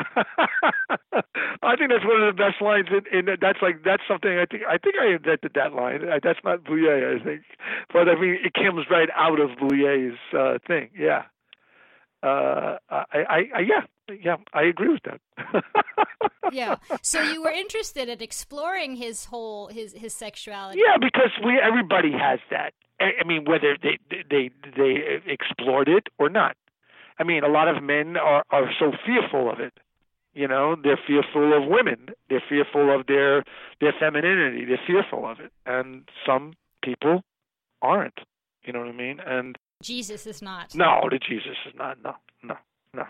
I 1.62 1.76
think 1.76 1.90
that's 1.90 2.04
one 2.04 2.20
of 2.22 2.34
the 2.34 2.36
best 2.36 2.60
lines 2.60 2.88
in, 2.90 3.18
in 3.18 3.36
that's 3.40 3.60
like 3.62 3.84
that's 3.84 4.02
something 4.08 4.30
I 4.36 4.46
think 4.46 4.64
I 4.68 4.78
think 4.78 4.96
I 5.00 5.12
invented 5.14 5.52
that 5.54 5.74
line. 5.74 6.00
That's 6.24 6.40
not 6.42 6.64
Blier, 6.64 7.20
I 7.20 7.22
think, 7.22 7.42
but 7.92 8.08
I 8.08 8.18
mean 8.20 8.36
it 8.44 8.52
comes 8.54 8.86
right 8.90 9.08
out 9.14 9.38
of 9.38 9.50
Blier's 9.58 10.18
uh, 10.36 10.58
thing. 10.66 10.90
Yeah, 10.98 11.22
uh, 12.26 12.78
I, 12.90 13.04
I, 13.12 13.38
I, 13.54 13.60
yeah, 13.60 14.14
yeah, 14.20 14.36
I 14.52 14.62
agree 14.62 14.88
with 14.88 15.02
that. 15.04 15.62
yeah. 16.52 16.76
So 17.02 17.20
you 17.20 17.42
were 17.42 17.50
interested 17.50 18.08
in 18.08 18.20
exploring 18.20 18.96
his 18.96 19.26
whole 19.26 19.68
his 19.68 19.92
his 19.92 20.12
sexuality. 20.12 20.80
Yeah, 20.84 20.96
because 20.98 21.30
we 21.44 21.60
everybody 21.60 22.12
has 22.12 22.40
that. 22.50 22.72
I, 23.00 23.10
I 23.20 23.24
mean, 23.24 23.44
whether 23.44 23.76
they 23.80 23.98
they 24.10 24.50
they 24.76 25.20
explored 25.26 25.88
it 25.88 26.08
or 26.18 26.28
not. 26.28 26.56
I 27.18 27.24
mean, 27.24 27.44
a 27.44 27.48
lot 27.48 27.68
of 27.68 27.82
men 27.82 28.16
are 28.16 28.42
are 28.50 28.70
so 28.78 28.92
fearful 29.04 29.50
of 29.50 29.60
it. 29.60 29.74
You 30.34 30.48
know, 30.48 30.76
they're 30.82 31.00
fearful 31.06 31.56
of 31.56 31.68
women. 31.68 32.08
They're 32.28 32.42
fearful 32.48 32.94
of 32.94 33.06
their 33.06 33.44
their 33.80 33.94
femininity. 33.98 34.64
They're 34.64 34.86
fearful 34.86 35.26
of 35.30 35.40
it, 35.40 35.52
and 35.64 36.08
some 36.26 36.54
people 36.82 37.22
aren't. 37.82 38.18
You 38.64 38.72
know 38.72 38.80
what 38.80 38.88
I 38.88 38.92
mean? 38.92 39.20
And 39.24 39.56
Jesus 39.82 40.26
is 40.26 40.42
not. 40.42 40.74
no, 40.74 41.08
the 41.10 41.18
Jesus 41.18 41.56
is 41.66 41.74
not. 41.76 41.98
No, 42.02 42.14
no, 42.42 42.56
no, 42.94 43.04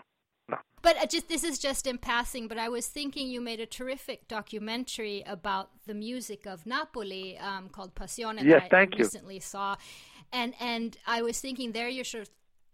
no. 0.49 0.57
But 0.81 1.09
just 1.09 1.27
this 1.29 1.43
is 1.43 1.59
just 1.59 1.87
in 1.87 1.97
passing. 1.97 2.47
But 2.47 2.57
I 2.57 2.69
was 2.69 2.87
thinking 2.87 3.27
you 3.27 3.41
made 3.41 3.59
a 3.59 3.65
terrific 3.65 4.27
documentary 4.27 5.23
about 5.25 5.69
the 5.85 5.93
music 5.93 6.45
of 6.45 6.65
Napoli 6.65 7.37
um, 7.37 7.69
called 7.69 7.95
Passione 7.95 8.43
Yes, 8.43 8.61
that 8.61 8.63
I, 8.63 8.67
thank 8.69 8.93
I 8.93 8.97
you. 8.97 9.03
recently 9.03 9.39
saw, 9.39 9.75
and 10.31 10.53
and 10.59 10.97
I 11.05 11.21
was 11.21 11.39
thinking 11.39 11.71
there 11.71 11.89
you're 11.89 12.03
sort 12.03 12.23
of 12.23 12.29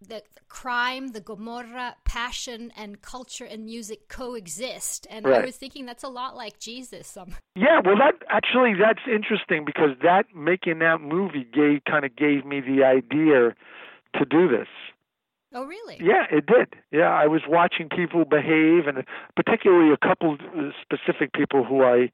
the, 0.07 0.21
crime, 0.49 1.09
the 1.09 1.21
Gomorrah, 1.21 1.95
passion, 2.03 2.71
and 2.75 3.01
culture 3.01 3.45
and 3.45 3.65
music 3.65 4.09
coexist. 4.09 5.07
And 5.09 5.25
I 5.25 5.45
was 5.45 5.55
thinking 5.55 5.85
that's 5.85 6.03
a 6.03 6.09
lot 6.09 6.35
like 6.35 6.59
Jesus. 6.59 7.15
Um, 7.15 7.35
Yeah, 7.55 7.79
well, 7.83 7.95
that 7.97 8.15
actually 8.29 8.73
that's 8.73 9.01
interesting 9.07 9.63
because 9.65 9.91
that 10.01 10.25
making 10.35 10.79
that 10.79 11.01
movie 11.01 11.45
gave 11.45 11.83
kind 11.85 12.03
of 12.05 12.15
gave 12.15 12.45
me 12.45 12.59
the 12.59 12.83
idea 12.83 13.55
to 14.13 14.25
do 14.25 14.47
this. 14.47 14.67
oh, 15.53 15.65
really? 15.65 15.97
Yeah, 16.01 16.25
it 16.31 16.45
did. 16.45 16.75
Yeah, 16.91 17.09
I 17.09 17.27
was 17.27 17.41
watching 17.47 17.89
people 17.89 18.25
behave, 18.25 18.87
and 18.87 19.03
particularly 19.35 19.93
a 19.93 19.97
couple 19.97 20.37
uh, 20.57 20.69
specific 20.81 21.33
people 21.33 21.63
who 21.63 21.83
I 21.83 22.11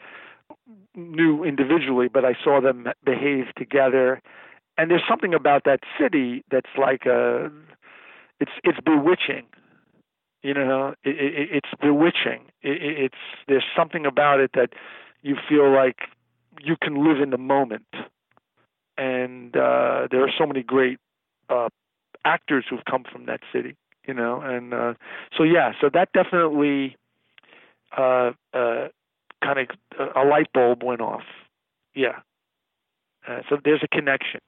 knew 0.96 1.44
individually, 1.44 2.08
but 2.12 2.26
I 2.26 2.36
saw 2.44 2.62
them 2.62 2.88
behave 3.06 3.46
together. 3.58 4.22
And 4.78 4.90
there's 4.90 5.04
something 5.10 5.34
about 5.34 5.64
that 5.66 5.82
city 6.00 6.44
that's 6.52 6.70
like 6.78 7.06
a, 7.06 7.52
it's 8.40 8.52
it's 8.64 8.80
bewitching. 8.86 9.46
You 10.42 10.54
know, 10.54 10.94
it, 11.04 11.18
it, 11.20 11.50
it's 11.52 11.70
bewitching. 11.82 12.46
It, 12.62 12.82
it, 12.82 13.00
it's 13.06 13.24
there's 13.48 13.66
something 13.76 14.06
about 14.06 14.40
it 14.40 14.52
that 14.54 14.70
you 15.22 15.36
feel 15.50 15.70
like 15.74 15.98
you 16.62 16.76
can 16.82 17.04
live 17.06 17.22
in 17.22 17.30
the 17.30 17.38
moment. 17.38 17.88
And 18.98 19.56
uh, 19.56 20.08
there 20.12 20.24
are 20.24 20.32
so 20.38 20.46
many 20.46 20.64
great 20.64 21.00
uh, 21.50 21.70
actors 22.26 22.66
who've 22.70 22.86
come 22.90 23.04
from 23.10 23.26
that 23.26 23.42
city, 23.52 23.76
you 24.08 24.14
know, 24.14 24.42
and 24.42 24.74
uh, 24.74 24.94
so 25.38 25.44
yeah, 25.44 25.74
so 25.80 25.90
that 25.94 26.10
definitely 26.14 26.96
uh, 27.98 28.32
uh, 28.54 28.88
kind 29.44 29.60
of 29.60 29.68
a 30.16 30.24
light 30.26 30.48
bulb 30.54 30.84
went 30.84 31.02
off. 31.02 31.24
Yeah, 31.96 32.20
uh, 33.28 33.42
so 33.50 33.58
there's 33.64 33.82
a 33.84 33.88
connection. 33.88 34.40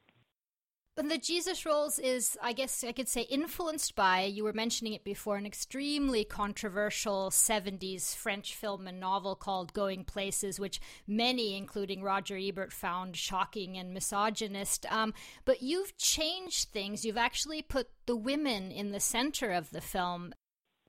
The 0.97 1.17
Jesus 1.17 1.65
Rolls 1.65 1.99
is, 1.99 2.37
I 2.43 2.51
guess 2.51 2.83
I 2.83 2.91
could 2.91 3.07
say, 3.07 3.21
influenced 3.21 3.95
by, 3.95 4.23
you 4.23 4.43
were 4.43 4.51
mentioning 4.51 4.91
it 4.91 5.05
before, 5.05 5.37
an 5.37 5.45
extremely 5.45 6.25
controversial 6.25 7.29
70s 7.29 8.13
French 8.13 8.53
film 8.55 8.87
and 8.87 8.99
novel 8.99 9.35
called 9.35 9.73
Going 9.73 10.03
Places, 10.03 10.59
which 10.59 10.81
many, 11.07 11.55
including 11.55 12.03
Roger 12.03 12.37
Ebert, 12.37 12.73
found 12.73 13.15
shocking 13.15 13.77
and 13.77 13.93
misogynist. 13.93 14.85
Um, 14.91 15.13
but 15.45 15.61
you've 15.61 15.97
changed 15.97 16.69
things. 16.69 17.05
You've 17.05 17.17
actually 17.17 17.61
put 17.61 17.87
the 18.05 18.17
women 18.17 18.69
in 18.69 18.91
the 18.91 18.99
center 18.99 19.51
of 19.51 19.71
the 19.71 19.81
film. 19.81 20.33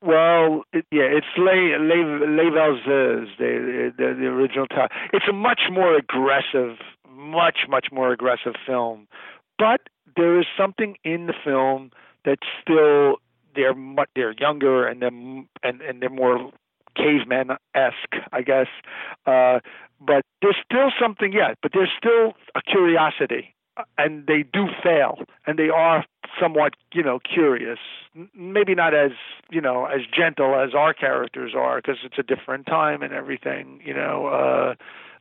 Well, 0.03 0.65
it, 0.73 0.85
yeah, 0.91 1.05
it's 1.05 1.27
Les 1.39 1.77
Les 1.79 2.03
Les 2.27 2.51
Valseuses, 2.51 3.29
the, 3.39 3.93
the 3.97 4.15
the 4.19 4.27
original 4.27 4.67
title. 4.67 4.89
It's 5.13 5.27
a 5.29 5.33
much 5.33 5.61
more 5.71 5.97
aggressive, 5.97 6.77
much 7.09 7.67
much 7.69 7.87
more 7.93 8.13
aggressive 8.13 8.55
film, 8.67 9.07
but 9.59 9.81
there 10.17 10.39
is 10.39 10.47
something 10.57 10.97
in 11.05 11.27
the 11.27 11.35
film 11.45 11.91
that's 12.25 12.47
still 12.61 13.17
they're 13.55 13.75
much, 13.75 14.09
they're 14.15 14.35
younger 14.39 14.87
and 14.87 15.03
they're 15.03 15.09
and 15.63 15.81
and 15.83 16.01
they're 16.03 16.11
more 16.11 16.51
caveman 16.97 17.51
esque, 17.75 18.17
I 18.33 18.43
guess. 18.43 18.67
Uh, 19.27 19.61
but 20.01 20.25
there's 20.41 20.57
still 20.65 20.91
something, 21.01 21.33
yeah. 21.33 21.55
But 21.63 21.73
there's 21.75 21.91
still 21.97 22.35
a 22.55 22.63
curiosity, 22.63 23.55
uh, 23.77 23.85
and 23.99 24.27
they 24.27 24.45
do 24.53 24.67
fail, 24.83 25.19
and 25.47 25.59
they 25.59 25.69
are 25.69 26.05
somewhat, 26.41 26.75
you 26.93 27.03
know, 27.03 27.19
curious. 27.21 27.79
Maybe 28.35 28.75
not 28.75 28.95
as 28.95 29.13
you 29.51 29.61
know 29.61 29.87
as 29.87 30.01
gentle 30.15 30.55
as 30.55 30.75
our 30.75 30.93
characters 30.93 31.53
are, 31.57 31.77
because 31.81 31.99
it's 32.05 32.19
a 32.19 32.23
different 32.23 32.67
time 32.67 33.03
and 33.03 33.13
everything, 33.13 33.81
you 33.85 33.95
know. 33.95 34.27
Uh, 34.27 34.75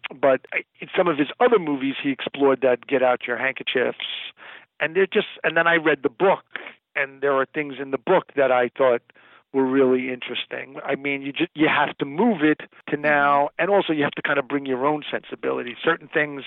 but 0.10 0.42
in 0.80 0.88
some 0.96 1.08
of 1.08 1.18
his 1.18 1.30
other 1.40 1.60
movies, 1.60 1.96
he 2.02 2.12
explored 2.12 2.62
that 2.62 2.88
"Get 2.88 3.04
Out 3.04 3.28
Your 3.28 3.38
Handkerchiefs," 3.38 3.98
and 4.80 4.96
they're 4.96 5.08
just. 5.08 5.28
And 5.44 5.56
then 5.56 5.68
I 5.68 5.76
read 5.76 6.04
the 6.04 6.10
book, 6.10 6.44
and 6.96 7.22
there 7.22 7.34
are 7.34 7.46
things 7.46 7.76
in 7.80 7.92
the 7.92 7.98
book 7.98 8.32
that 8.36 8.52
I 8.52 8.70
thought 8.78 9.02
were 9.54 9.66
really 9.66 10.12
interesting. 10.12 10.78
I 10.86 10.96
mean, 10.96 11.22
you 11.22 11.34
just 11.34 11.52
you 11.56 11.68
have 11.68 11.98
to 11.98 12.06
move 12.06 12.42
it 12.42 12.62
to 12.90 12.98
now, 12.98 13.50
and 13.60 13.70
also 13.70 13.94
you 13.94 14.04
have 14.04 14.14
to 14.14 14.22
kind 14.22 14.40
of 14.40 14.48
bring 14.48 14.66
your 14.66 14.86
own 14.86 15.04
sensibility. 15.10 15.76
Certain 15.84 16.08
things 16.08 16.44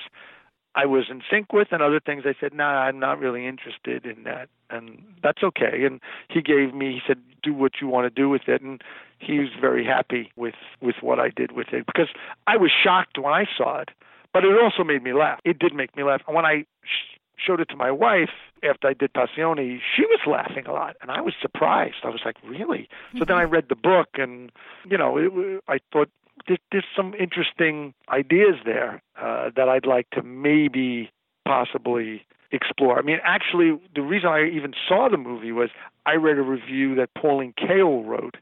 I 0.74 0.86
was 0.86 1.04
in 1.08 1.22
sync 1.30 1.52
with, 1.52 1.68
and 1.70 1.82
other 1.82 2.00
things 2.00 2.24
I 2.26 2.34
said, 2.40 2.52
"Nah, 2.52 2.82
I'm 2.82 2.98
not 2.98 3.18
really 3.18 3.46
interested 3.46 4.04
in 4.04 4.24
that," 4.24 4.48
and 4.70 5.02
that's 5.22 5.42
okay. 5.42 5.84
And 5.84 6.00
he 6.28 6.42
gave 6.42 6.74
me, 6.74 6.92
he 6.92 7.00
said, 7.06 7.18
"Do 7.42 7.54
what 7.54 7.80
you 7.80 7.88
want 7.88 8.06
to 8.06 8.10
do 8.10 8.28
with 8.28 8.48
it," 8.48 8.60
and 8.60 8.82
he 9.18 9.38
was 9.38 9.50
very 9.60 9.84
happy 9.84 10.32
with 10.36 10.54
with 10.80 10.96
what 11.00 11.18
I 11.20 11.28
did 11.30 11.52
with 11.52 11.68
it 11.72 11.86
because 11.86 12.08
I 12.46 12.56
was 12.56 12.70
shocked 12.72 13.18
when 13.18 13.32
I 13.32 13.46
saw 13.56 13.80
it, 13.80 13.90
but 14.32 14.44
it 14.44 14.58
also 14.60 14.84
made 14.84 15.02
me 15.02 15.12
laugh. 15.12 15.40
It 15.44 15.58
did 15.58 15.74
make 15.74 15.96
me 15.96 16.02
laugh. 16.02 16.22
And 16.26 16.34
when 16.34 16.44
I 16.44 16.64
sh- 16.82 17.18
showed 17.36 17.60
it 17.60 17.68
to 17.68 17.76
my 17.76 17.90
wife 17.90 18.30
after 18.62 18.88
I 18.88 18.94
did 18.94 19.12
Passione, 19.12 19.80
she 19.94 20.02
was 20.06 20.20
laughing 20.26 20.66
a 20.66 20.72
lot, 20.72 20.96
and 21.02 21.10
I 21.10 21.20
was 21.20 21.34
surprised. 21.40 21.96
I 22.04 22.08
was 22.08 22.22
like, 22.24 22.36
"Really?" 22.44 22.88
So 23.16 23.24
then 23.24 23.36
I 23.36 23.44
read 23.44 23.68
the 23.68 23.76
book, 23.76 24.08
and 24.14 24.50
you 24.84 24.98
know, 24.98 25.16
it, 25.18 25.62
I 25.68 25.78
thought 25.92 26.10
there's 26.46 26.84
some 26.96 27.14
interesting 27.14 27.94
ideas 28.08 28.56
there 28.64 29.02
uh, 29.20 29.50
that 29.56 29.68
I'd 29.68 29.86
like 29.86 30.08
to 30.10 30.22
maybe 30.22 31.10
possibly 31.46 32.26
explore. 32.50 32.98
I 32.98 33.02
mean, 33.02 33.18
actually, 33.24 33.78
the 33.94 34.02
reason 34.02 34.28
I 34.28 34.48
even 34.48 34.72
saw 34.88 35.08
the 35.08 35.18
movie 35.18 35.52
was 35.52 35.70
I 36.06 36.14
read 36.14 36.38
a 36.38 36.42
review 36.42 36.94
that 36.96 37.10
Pauline 37.14 37.54
Kael 37.58 38.06
wrote, 38.06 38.36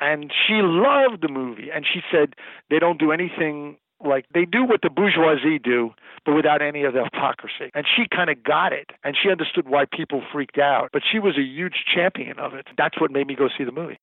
and 0.00 0.32
she 0.46 0.54
loved 0.62 1.22
the 1.22 1.28
movie, 1.28 1.68
and 1.72 1.86
she 1.86 2.00
said 2.10 2.34
they 2.70 2.78
don't 2.78 2.98
do 2.98 3.12
anything 3.12 3.76
like 4.04 4.26
they 4.32 4.44
do 4.44 4.64
what 4.64 4.82
the 4.82 4.90
bourgeoisie 4.90 5.58
do, 5.58 5.90
but 6.24 6.34
without 6.34 6.62
any 6.62 6.84
of 6.84 6.94
the 6.94 7.04
hypocrisy. 7.04 7.70
And 7.74 7.84
she 7.84 8.04
kind 8.08 8.30
of 8.30 8.42
got 8.42 8.72
it, 8.72 8.90
and 9.02 9.16
she 9.20 9.30
understood 9.30 9.68
why 9.68 9.84
people 9.90 10.22
freaked 10.32 10.58
out. 10.58 10.90
But 10.92 11.02
she 11.10 11.18
was 11.18 11.36
a 11.36 11.42
huge 11.42 11.84
champion 11.92 12.38
of 12.38 12.54
it. 12.54 12.66
That's 12.76 13.00
what 13.00 13.10
made 13.10 13.26
me 13.26 13.34
go 13.34 13.48
see 13.56 13.64
the 13.64 13.72
movie. 13.72 13.98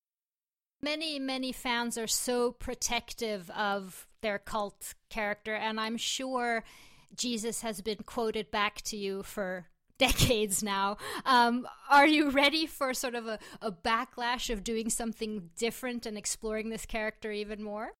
Many, 0.82 1.20
many 1.20 1.52
fans 1.52 1.98
are 1.98 2.08
so 2.08 2.52
protective 2.52 3.50
of 3.52 4.08
their 4.22 4.40
cult 4.40 4.94
character, 5.10 5.56
and 5.56 5.80
I'm 5.80 5.98
sure 5.98 6.64
Jesus 7.16 7.62
has 7.62 7.82
been 7.82 8.00
quoted 8.06 8.52
back 8.52 8.82
to 8.84 8.98
you 8.98 9.24
for 9.24 9.66
decades 9.98 10.62
now. 10.62 10.98
Um, 11.26 11.68
are 11.90 12.08
you 12.08 12.30
ready 12.30 12.66
for 12.66 12.94
sort 12.94 13.16
of 13.16 13.28
a, 13.28 13.40
a 13.62 13.72
backlash 13.72 14.50
of 14.52 14.64
doing 14.64 14.90
something 14.90 15.50
different 15.58 16.06
and 16.06 16.18
exploring 16.18 16.70
this 16.70 16.86
character 16.86 17.32
even 17.32 17.64
more? 17.64 17.94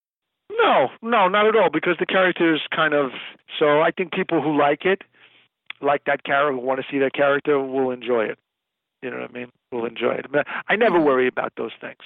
No, 0.52 0.90
no, 1.02 1.28
not 1.28 1.48
at 1.48 1.56
all. 1.56 1.70
Because 1.72 1.96
the 2.00 2.06
character 2.06 2.54
is 2.54 2.62
kind 2.76 2.94
of 2.94 3.12
so. 3.60 3.82
I 3.82 3.92
think 3.92 4.12
people 4.12 4.42
who 4.42 4.58
like 4.58 4.86
it, 4.86 5.02
like 5.82 6.04
that 6.06 6.24
character, 6.24 6.54
who 6.54 6.60
want 6.60 6.82
to 6.82 6.86
see 6.92 7.00
that 7.00 7.14
character, 7.14 7.60
will 7.60 7.92
enjoy 7.92 8.26
it. 8.26 8.38
You 9.02 9.12
know 9.12 9.20
what 9.22 9.30
I 9.30 9.34
mean? 9.34 9.52
Will 9.72 9.86
enjoy 9.86 10.16
it. 10.16 10.26
I 10.68 10.76
never 10.76 11.00
worry 11.00 11.28
about 11.28 11.54
those 11.58 11.72
things. 11.80 12.02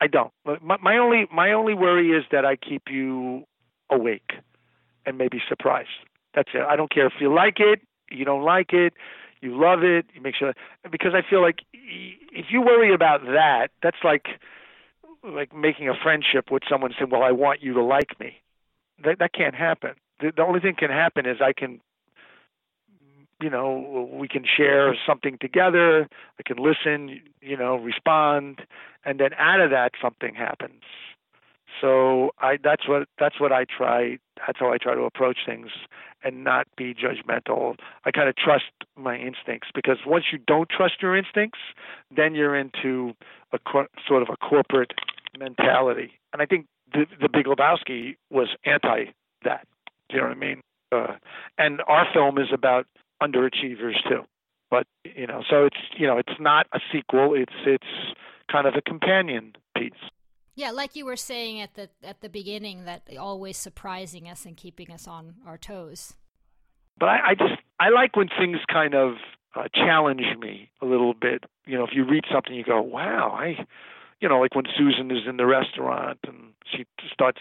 I 0.00 0.06
don't. 0.06 0.32
My, 0.62 0.76
my 0.82 0.98
only 0.98 1.26
my 1.32 1.52
only 1.52 1.74
worry 1.74 2.10
is 2.10 2.24
that 2.30 2.44
I 2.44 2.56
keep 2.56 2.84
you 2.90 3.44
awake 3.90 4.32
and 5.04 5.16
maybe 5.16 5.40
surprised. 5.48 5.88
That's 6.34 6.50
it. 6.54 6.62
I 6.62 6.76
don't 6.76 6.90
care 6.90 7.06
if 7.06 7.14
you 7.20 7.32
like 7.32 7.60
it, 7.60 7.80
you 8.10 8.24
don't 8.24 8.44
like 8.44 8.72
it, 8.72 8.92
you 9.40 9.58
love 9.58 9.82
it. 9.82 10.06
You 10.14 10.20
make 10.20 10.34
sure 10.34 10.52
because 10.90 11.12
I 11.14 11.22
feel 11.28 11.40
like 11.40 11.60
if 11.72 12.46
you 12.50 12.60
worry 12.60 12.92
about 12.92 13.22
that, 13.24 13.68
that's 13.82 13.98
like 14.04 14.26
like 15.24 15.54
making 15.54 15.88
a 15.88 15.94
friendship 15.94 16.50
with 16.50 16.62
someone 16.68 16.92
saying, 16.98 17.10
"Well, 17.10 17.22
I 17.22 17.32
want 17.32 17.62
you 17.62 17.72
to 17.74 17.82
like 17.82 18.18
me." 18.20 18.40
That 19.04 19.18
that 19.18 19.32
can't 19.32 19.54
happen. 19.54 19.94
The, 20.20 20.32
the 20.34 20.42
only 20.42 20.60
thing 20.60 20.74
can 20.78 20.90
happen 20.90 21.26
is 21.26 21.38
I 21.40 21.52
can, 21.52 21.80
you 23.40 23.50
know, 23.50 24.08
we 24.12 24.28
can 24.28 24.44
share 24.44 24.96
something 25.06 25.38
together. 25.40 26.08
I 26.38 26.42
can 26.44 26.56
listen, 26.56 27.20
you 27.40 27.56
know, 27.56 27.76
respond, 27.76 28.60
and 29.04 29.20
then 29.20 29.30
out 29.38 29.60
of 29.60 29.70
that 29.70 29.92
something 30.00 30.34
happens. 30.34 30.82
So 31.80 32.30
I 32.38 32.56
that's 32.62 32.88
what 32.88 33.08
that's 33.18 33.40
what 33.40 33.52
I 33.52 33.64
try. 33.64 34.18
That's 34.46 34.58
how 34.58 34.72
I 34.72 34.78
try 34.78 34.94
to 34.94 35.02
approach 35.02 35.38
things 35.44 35.68
and 36.22 36.44
not 36.44 36.66
be 36.76 36.94
judgmental. 36.94 37.76
I 38.04 38.10
kind 38.10 38.28
of 38.28 38.36
trust 38.36 38.72
my 38.96 39.16
instincts 39.16 39.68
because 39.74 39.98
once 40.06 40.24
you 40.32 40.38
don't 40.46 40.68
trust 40.68 41.02
your 41.02 41.16
instincts, 41.16 41.58
then 42.14 42.34
you're 42.34 42.56
into 42.56 43.12
a 43.52 43.58
cor- 43.58 43.88
sort 44.06 44.22
of 44.22 44.28
a 44.30 44.36
corporate 44.36 44.92
mentality. 45.38 46.12
And 46.32 46.40
I 46.40 46.46
think 46.46 46.66
the, 46.92 47.06
the 47.20 47.28
Big 47.28 47.46
Lebowski 47.46 48.16
was 48.30 48.48
anti 48.64 49.12
that. 49.44 49.66
Do 50.08 50.16
you 50.16 50.22
know 50.22 50.28
what 50.28 50.36
I 50.36 50.40
mean? 50.40 50.62
Uh, 50.92 51.16
and 51.58 51.82
our 51.86 52.06
film 52.12 52.38
is 52.38 52.48
about 52.52 52.86
underachievers 53.22 53.96
too. 54.08 54.22
But 54.70 54.86
you 55.04 55.26
know, 55.26 55.42
so 55.48 55.64
it's 55.64 55.76
you 55.96 56.06
know, 56.06 56.18
it's 56.18 56.40
not 56.40 56.66
a 56.72 56.80
sequel. 56.92 57.34
It's 57.34 57.54
it's 57.66 58.14
kind 58.50 58.66
of 58.66 58.74
a 58.74 58.82
companion 58.82 59.52
piece. 59.76 59.92
Yeah, 60.54 60.70
like 60.70 60.96
you 60.96 61.04
were 61.04 61.16
saying 61.16 61.60
at 61.60 61.74
the 61.74 61.90
at 62.02 62.20
the 62.20 62.28
beginning, 62.28 62.84
that 62.84 63.02
always 63.18 63.56
surprising 63.56 64.28
us 64.28 64.46
and 64.46 64.56
keeping 64.56 64.90
us 64.90 65.06
on 65.06 65.34
our 65.46 65.58
toes. 65.58 66.14
But 66.98 67.10
I, 67.10 67.30
I 67.30 67.34
just 67.34 67.60
I 67.78 67.90
like 67.90 68.16
when 68.16 68.28
things 68.28 68.58
kind 68.72 68.94
of 68.94 69.16
uh, 69.54 69.68
challenge 69.74 70.24
me 70.40 70.70
a 70.80 70.86
little 70.86 71.14
bit. 71.14 71.44
You 71.66 71.76
know, 71.76 71.84
if 71.84 71.90
you 71.94 72.04
read 72.04 72.24
something, 72.32 72.54
you 72.54 72.64
go, 72.64 72.80
"Wow, 72.80 73.36
I," 73.38 73.66
you 74.20 74.28
know, 74.28 74.40
like 74.40 74.54
when 74.54 74.64
Susan 74.76 75.10
is 75.10 75.28
in 75.28 75.36
the 75.36 75.46
restaurant 75.46 76.18
and 76.26 76.54
she 76.72 76.86
starts 77.12 77.40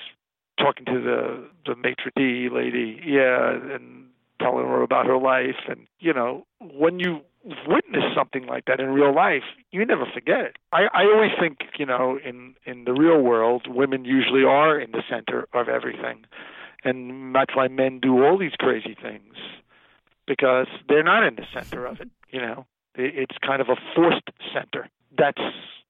talking 0.60 0.86
to 0.86 1.00
the 1.00 1.48
the 1.65 1.75
maitre 1.75 2.12
d 2.15 2.50
lady, 2.51 3.00
yeah, 3.05 3.51
and 3.74 4.08
telling 4.46 4.68
her 4.68 4.82
about 4.82 5.06
her 5.06 5.18
life, 5.18 5.62
and 5.68 5.88
you 6.00 6.14
know, 6.14 6.46
when 6.60 7.00
you 7.00 7.22
witness 7.68 8.04
something 8.16 8.46
like 8.48 8.66
that 8.66 8.80
in 8.80 8.90
real 8.90 9.14
life, 9.14 9.44
you 9.72 9.86
never 9.86 10.06
forget 10.14 10.42
it. 10.42 10.58
I, 10.72 10.84
I 10.94 11.04
always 11.04 11.32
think, 11.40 11.60
you 11.78 11.86
know, 11.86 12.20
in 12.24 12.56
in 12.66 12.86
the 12.86 12.94
real 12.94 13.22
world, 13.22 13.68
women 13.68 14.05
usually 14.05 14.44
are 14.44 14.79
in 14.79 14.92
the 14.92 15.03
center 15.10 15.48
of 15.53 15.68
everything, 15.68 16.25
and 16.84 17.34
that's 17.34 17.55
why 17.55 17.68
men 17.68 18.00
do 18.00 18.24
all 18.24 18.38
these 18.38 18.55
crazy 18.60 18.96
things 19.01 19.36
because 20.27 20.68
they're 20.88 21.03
not 21.03 21.24
in 21.24 21.36
the 21.36 21.46
center 21.53 21.86
of 21.86 22.00
it. 22.01 22.10
You 22.29 22.42
know, 22.42 22.66
it's 22.96 23.38
kind 23.46 23.62
of 23.62 23.70
a 23.70 23.75
forced 23.96 24.29
center. 24.53 24.90
That's 25.18 25.42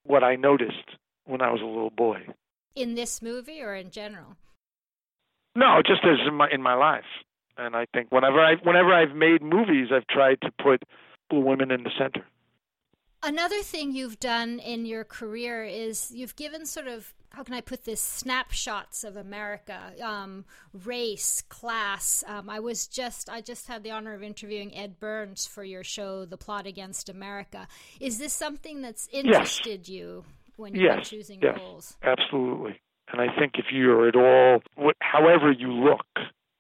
what 0.04 0.24
I 0.24 0.36
noticed 0.36 0.98
when 1.26 1.42
I 1.42 1.52
was 1.52 1.62
a 1.62 1.66
little 1.66 1.90
boy. 1.90 2.28
In 2.76 2.96
this 2.96 3.22
movie 3.22 3.62
or 3.62 3.74
in 3.74 3.90
general? 3.90 4.36
No, 5.56 5.82
just 5.86 6.02
as 6.04 6.20
in 6.28 6.36
my 6.36 6.50
in 6.52 6.62
my 6.62 6.76
life. 6.76 7.06
And 7.58 7.76
I 7.76 7.86
think 7.94 8.12
whenever 8.12 8.40
I 8.40 8.56
whenever 8.64 8.94
I've 8.94 9.16
made 9.16 9.42
movies, 9.42 9.88
I've 9.94 10.08
tried 10.08 10.42
to 10.42 10.52
put 10.62 10.84
women 11.32 11.72
in 11.72 11.84
the 11.84 11.92
center. 11.98 12.26
Another 13.24 13.62
thing 13.64 13.92
you've 13.92 14.20
done 14.20 14.60
in 14.60 14.86
your 14.86 15.04
career 15.04 15.64
is 15.64 16.12
you've 16.14 16.36
given 16.36 16.66
sort 16.66 16.88
of 16.88 17.12
how 17.32 17.44
can 17.44 17.56
I 17.56 17.62
put 17.62 17.84
this 17.84 18.00
snapshots 18.00 19.04
of 19.04 19.18
America, 19.18 19.92
um, 20.02 20.46
race, 20.86 21.42
class. 21.50 22.24
Um, 22.28 22.50
I 22.50 22.60
was 22.60 22.88
just 22.88 23.30
I 23.30 23.42
just 23.42 23.68
had 23.68 23.84
the 23.84 23.92
honor 23.92 24.14
of 24.14 24.22
interviewing 24.22 24.76
Ed 24.76 25.00
Burns 25.00 25.48
for 25.48 25.64
your 25.64 25.84
show, 25.84 26.26
The 26.26 26.38
Plot 26.38 26.68
Against 26.68 27.10
America. 27.10 27.68
Is 28.00 28.20
this 28.20 28.34
something 28.34 28.82
that's 28.82 29.10
interested 29.12 29.88
you 29.90 30.24
when 30.58 30.76
you're 30.76 30.98
Yes, 30.98 31.10
choosing 31.10 31.40
yes, 31.42 31.58
roles? 31.58 31.98
absolutely. 32.04 32.80
And 33.12 33.22
I 33.22 33.36
think 33.38 33.54
if 33.58 33.66
you're 33.72 34.08
at 34.08 34.16
all, 34.16 34.62
however 35.02 35.52
you 35.52 35.72
look, 35.72 36.06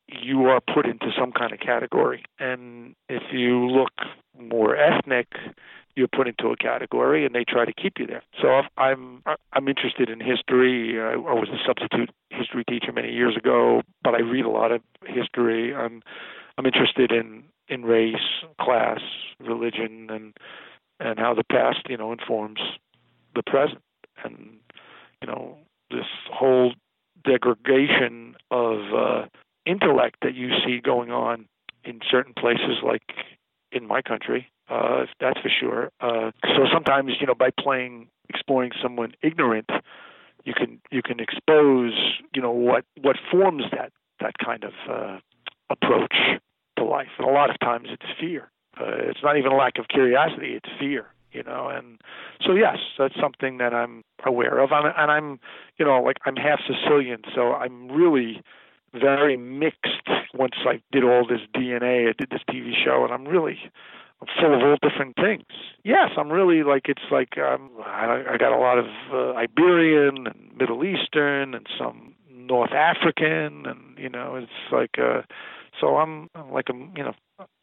you 0.07 0.45
are 0.45 0.61
put 0.61 0.85
into 0.85 1.07
some 1.17 1.31
kind 1.31 1.53
of 1.53 1.59
category. 1.59 2.23
And 2.39 2.95
if 3.09 3.23
you 3.31 3.67
look 3.67 3.93
more 4.39 4.75
ethnic, 4.75 5.27
you're 5.95 6.07
put 6.07 6.27
into 6.27 6.47
a 6.47 6.57
category, 6.57 7.25
and 7.25 7.33
they 7.33 7.45
try 7.45 7.65
to 7.65 7.73
keep 7.73 7.93
you 7.97 8.05
there. 8.05 8.23
So 8.41 8.61
I'm 8.77 9.23
I'm 9.53 9.67
interested 9.67 10.09
in 10.09 10.19
history. 10.19 10.99
I, 10.99 11.15
was 11.15 11.47
a 11.49 11.57
substitute 11.65 12.09
history 12.29 12.63
teacher 12.69 12.91
many 12.91 13.13
years 13.13 13.37
ago, 13.37 13.81
but 14.03 14.13
I 14.13 14.19
read 14.19 14.45
a 14.45 14.49
lot 14.49 14.71
of 14.71 14.81
history. 15.05 15.73
I'm 15.73 16.01
I'm 16.57 16.65
interested 16.65 17.11
in 17.11 17.43
in 17.67 17.83
race, 17.83 18.15
class, 18.59 18.99
religion, 19.39 20.09
and 20.09 20.33
and 20.99 21.17
how 21.17 21.33
the 21.33 21.43
past, 21.43 21.79
you 21.89 21.97
know, 21.97 22.11
informs 22.11 22.59
the 23.33 23.43
present. 23.43 23.81
And 24.23 24.57
you 25.21 25.27
know, 25.27 25.57
this 25.91 26.05
whole 26.31 26.73
degradation 27.23 28.35
of 28.51 28.79
uh, 28.93 29.25
intellect 29.65 30.17
that 30.21 30.35
you 30.35 30.49
see 30.65 30.79
going 30.79 31.11
on 31.11 31.47
in 31.83 31.99
certain 32.09 32.33
places, 32.33 32.81
like 32.83 33.03
in 33.71 33.87
my 33.87 34.01
country, 34.01 34.47
uh, 34.69 35.05
that's 35.19 35.39
for 35.39 35.49
sure. 35.49 35.91
Uh, 35.99 36.31
so 36.43 36.65
sometimes, 36.73 37.11
you 37.19 37.27
know, 37.27 37.35
by 37.35 37.49
playing, 37.59 38.07
exploring 38.29 38.71
someone 38.81 39.13
ignorant, 39.21 39.69
you 40.43 40.53
can 40.53 40.79
you 40.91 41.01
can 41.01 41.19
expose, 41.19 41.93
you 42.33 42.41
know, 42.41 42.51
what 42.51 42.85
what 43.01 43.15
forms 43.31 43.63
that 43.71 43.91
that 44.19 44.37
kind 44.43 44.63
of 44.63 44.73
uh, 44.89 45.19
approach 45.69 46.15
to 46.77 46.83
life. 46.83 47.07
And 47.17 47.27
a 47.27 47.31
lot 47.31 47.49
of 47.49 47.59
times, 47.59 47.89
it's 47.91 48.05
fear. 48.19 48.49
Uh, 48.79 49.09
it's 49.09 49.19
not 49.23 49.37
even 49.37 49.51
a 49.51 49.55
lack 49.55 49.77
of 49.77 49.87
curiosity; 49.87 50.53
it's 50.53 50.69
fear. 50.79 51.07
You 51.31 51.43
know, 51.43 51.67
and 51.67 51.99
so 52.45 52.53
yes, 52.53 52.77
that's 52.97 53.15
something 53.19 53.57
that 53.57 53.73
I'm 53.73 54.03
aware 54.25 54.59
of. 54.59 54.71
I'm, 54.71 54.85
and 54.85 55.11
I'm, 55.11 55.39
you 55.77 55.85
know, 55.85 56.01
like 56.01 56.15
I'm 56.25 56.37
half 56.37 56.61
Sicilian, 56.65 57.23
so 57.35 57.53
I'm 57.53 57.91
really 57.91 58.41
very 58.99 59.37
mixed. 59.37 60.07
Once 60.33 60.55
I 60.65 60.81
did 60.91 61.03
all 61.03 61.25
this 61.27 61.41
DNA, 61.55 62.09
I 62.09 62.13
did 62.17 62.29
this 62.29 62.41
TV 62.49 62.71
show, 62.83 63.03
and 63.03 63.13
I'm 63.13 63.25
really 63.25 63.57
full 64.39 64.55
of 64.55 64.61
all 64.61 64.77
different 64.81 65.15
things. 65.15 65.45
Yes, 65.83 66.11
I'm 66.17 66.31
really 66.31 66.63
like 66.63 66.83
it's 66.87 67.11
like 67.11 67.37
um, 67.37 67.69
I, 67.85 68.23
I 68.33 68.37
got 68.37 68.51
a 68.51 68.59
lot 68.59 68.77
of 68.77 68.85
uh, 69.11 69.33
Iberian 69.33 70.27
and 70.27 70.57
Middle 70.57 70.83
Eastern 70.83 71.53
and 71.53 71.67
some 71.77 72.15
North 72.29 72.71
African, 72.71 73.65
and 73.65 73.97
you 73.97 74.09
know, 74.09 74.35
it's 74.35 74.71
like 74.71 74.95
uh, 74.97 75.21
so 75.79 75.97
I'm, 75.97 76.29
I'm 76.35 76.51
like 76.51 76.65
a 76.69 76.73
you 76.73 77.03
know. 77.03 77.13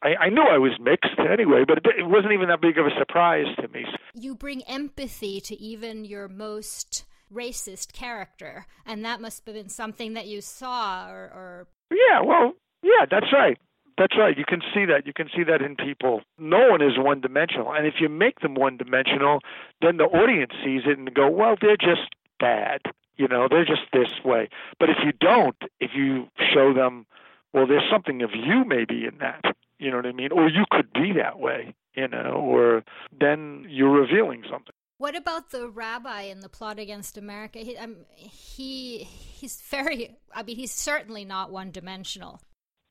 I, 0.03 0.27
I 0.27 0.29
knew 0.29 0.43
I 0.43 0.59
was 0.59 0.73
mixed 0.79 1.19
anyway, 1.19 1.65
but 1.67 1.79
it, 1.79 2.01
it 2.01 2.07
wasn't 2.07 2.33
even 2.33 2.49
that 2.49 2.61
big 2.61 2.77
of 2.77 2.85
a 2.85 2.91
surprise 2.99 3.47
to 3.59 3.69
me. 3.69 3.87
You 4.13 4.35
bring 4.35 4.63
empathy 4.65 5.41
to 5.41 5.59
even 5.59 6.05
your 6.05 6.29
most 6.29 7.07
racist 7.33 7.93
character, 7.93 8.67
and 8.87 9.05
that 9.05 9.21
must 9.21 9.45
have 9.47 9.55
been 9.55 9.69
something 9.69 10.15
that 10.15 10.27
you 10.27 10.41
saw 10.41 11.09
or, 11.09 11.25
or 11.35 11.67
Yeah, 11.91 12.21
well, 12.21 12.55
yeah, 12.83 13.07
that's 13.11 13.33
right. 13.33 13.59
That's 13.99 14.17
right. 14.17 14.37
You 14.37 14.45
can 14.47 14.63
see 14.75 14.85
that. 14.87 15.07
You 15.07 15.13
can 15.13 15.29
see 15.35 15.45
that 15.45 15.63
in 15.63 15.77
people. 15.77 16.23
No 16.39 16.71
one 16.71 16.83
is 16.83 16.99
one 16.99 17.21
dimensional. 17.21 17.73
And 17.73 17.87
if 17.87 17.95
you 18.01 18.09
make 18.09 18.41
them 18.41 18.55
one 18.55 18.77
dimensional, 18.77 19.41
then 19.81 19.99
the 19.99 20.05
audience 20.05 20.53
sees 20.65 20.83
it 20.87 20.99
and 20.99 21.13
go, 21.15 21.29
well, 21.29 21.57
they're 21.61 21.77
just 21.77 22.09
bad. 22.41 22.81
You 23.17 23.29
know, 23.29 23.49
they're 23.49 23.67
just 23.67 23.83
this 23.93 24.25
way. 24.25 24.49
But 24.81 24.89
if 24.89 24.97
you 25.05 25.13
don't, 25.13 25.57
if 25.79 25.91
you 25.95 26.29
show 26.53 26.73
them, 26.73 27.07
well, 27.53 27.67
there's 27.67 27.89
something 27.91 28.23
of 28.23 28.31
you 28.35 28.65
maybe 28.65 29.05
in 29.05 29.19
that. 29.19 29.55
You 29.79 29.91
know 29.91 29.97
what 29.99 30.07
I 30.07 30.13
mean? 30.13 30.33
Or 30.33 30.49
you 30.49 30.65
could 30.71 30.93
be 30.93 31.13
that 31.13 31.39
way, 31.39 31.75
you 31.95 32.09
know, 32.09 32.33
or 32.33 32.85
then 33.19 33.67
you're 33.69 33.91
revealing 33.91 34.43
something. 34.51 34.75
What 35.03 35.17
about 35.17 35.51
the 35.51 35.69
rabbi 35.69 36.23
in 36.23 36.43
the 36.43 36.49
plot 36.49 36.79
against 36.79 37.19
America? 37.19 37.59
He, 37.59 37.77
um, 37.77 37.97
he 38.15 38.99
he's 38.99 39.61
very. 39.63 40.17
I 40.33 40.45
mean, 40.45 40.55
he's 40.55 40.71
certainly 40.71 41.25
not 41.25 41.51
one 41.51 41.73
dimensional. 41.73 42.41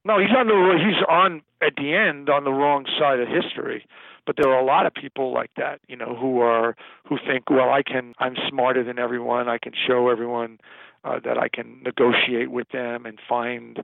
No, 0.03 0.19
he's 0.19 0.35
on 0.37 0.47
the 0.47 0.77
he's 0.77 1.01
on 1.07 1.41
at 1.61 1.77
the 1.77 1.95
end 1.95 2.29
on 2.29 2.43
the 2.43 2.51
wrong 2.51 2.85
side 2.99 3.21
of 3.21 3.29
history. 3.29 3.85
But 4.25 4.35
there 4.35 4.51
are 4.51 4.59
a 4.59 4.65
lot 4.65 4.85
of 4.85 4.93
people 4.93 5.33
like 5.33 5.51
that, 5.55 5.79
you 5.87 5.95
know, 5.95 6.13
who 6.19 6.41
are 6.41 6.75
who 7.07 7.17
think, 7.25 7.49
well, 7.49 7.69
I 7.69 7.81
can, 7.81 8.13
I'm 8.19 8.35
smarter 8.49 8.83
than 8.83 8.99
everyone. 8.99 9.47
I 9.47 9.57
can 9.57 9.71
show 9.87 10.09
everyone 10.09 10.59
uh, 11.05 11.21
that 11.23 11.37
I 11.37 11.47
can 11.47 11.81
negotiate 11.81 12.51
with 12.51 12.67
them 12.73 13.05
and 13.05 13.19
find 13.29 13.77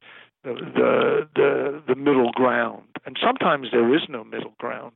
the, 0.43 0.53
the 0.53 1.29
the 1.33 1.83
the 1.87 1.95
middle 1.95 2.33
ground. 2.33 2.87
And 3.05 3.17
sometimes 3.25 3.69
there 3.71 3.95
is 3.95 4.01
no 4.09 4.25
middle 4.25 4.53
ground. 4.57 4.95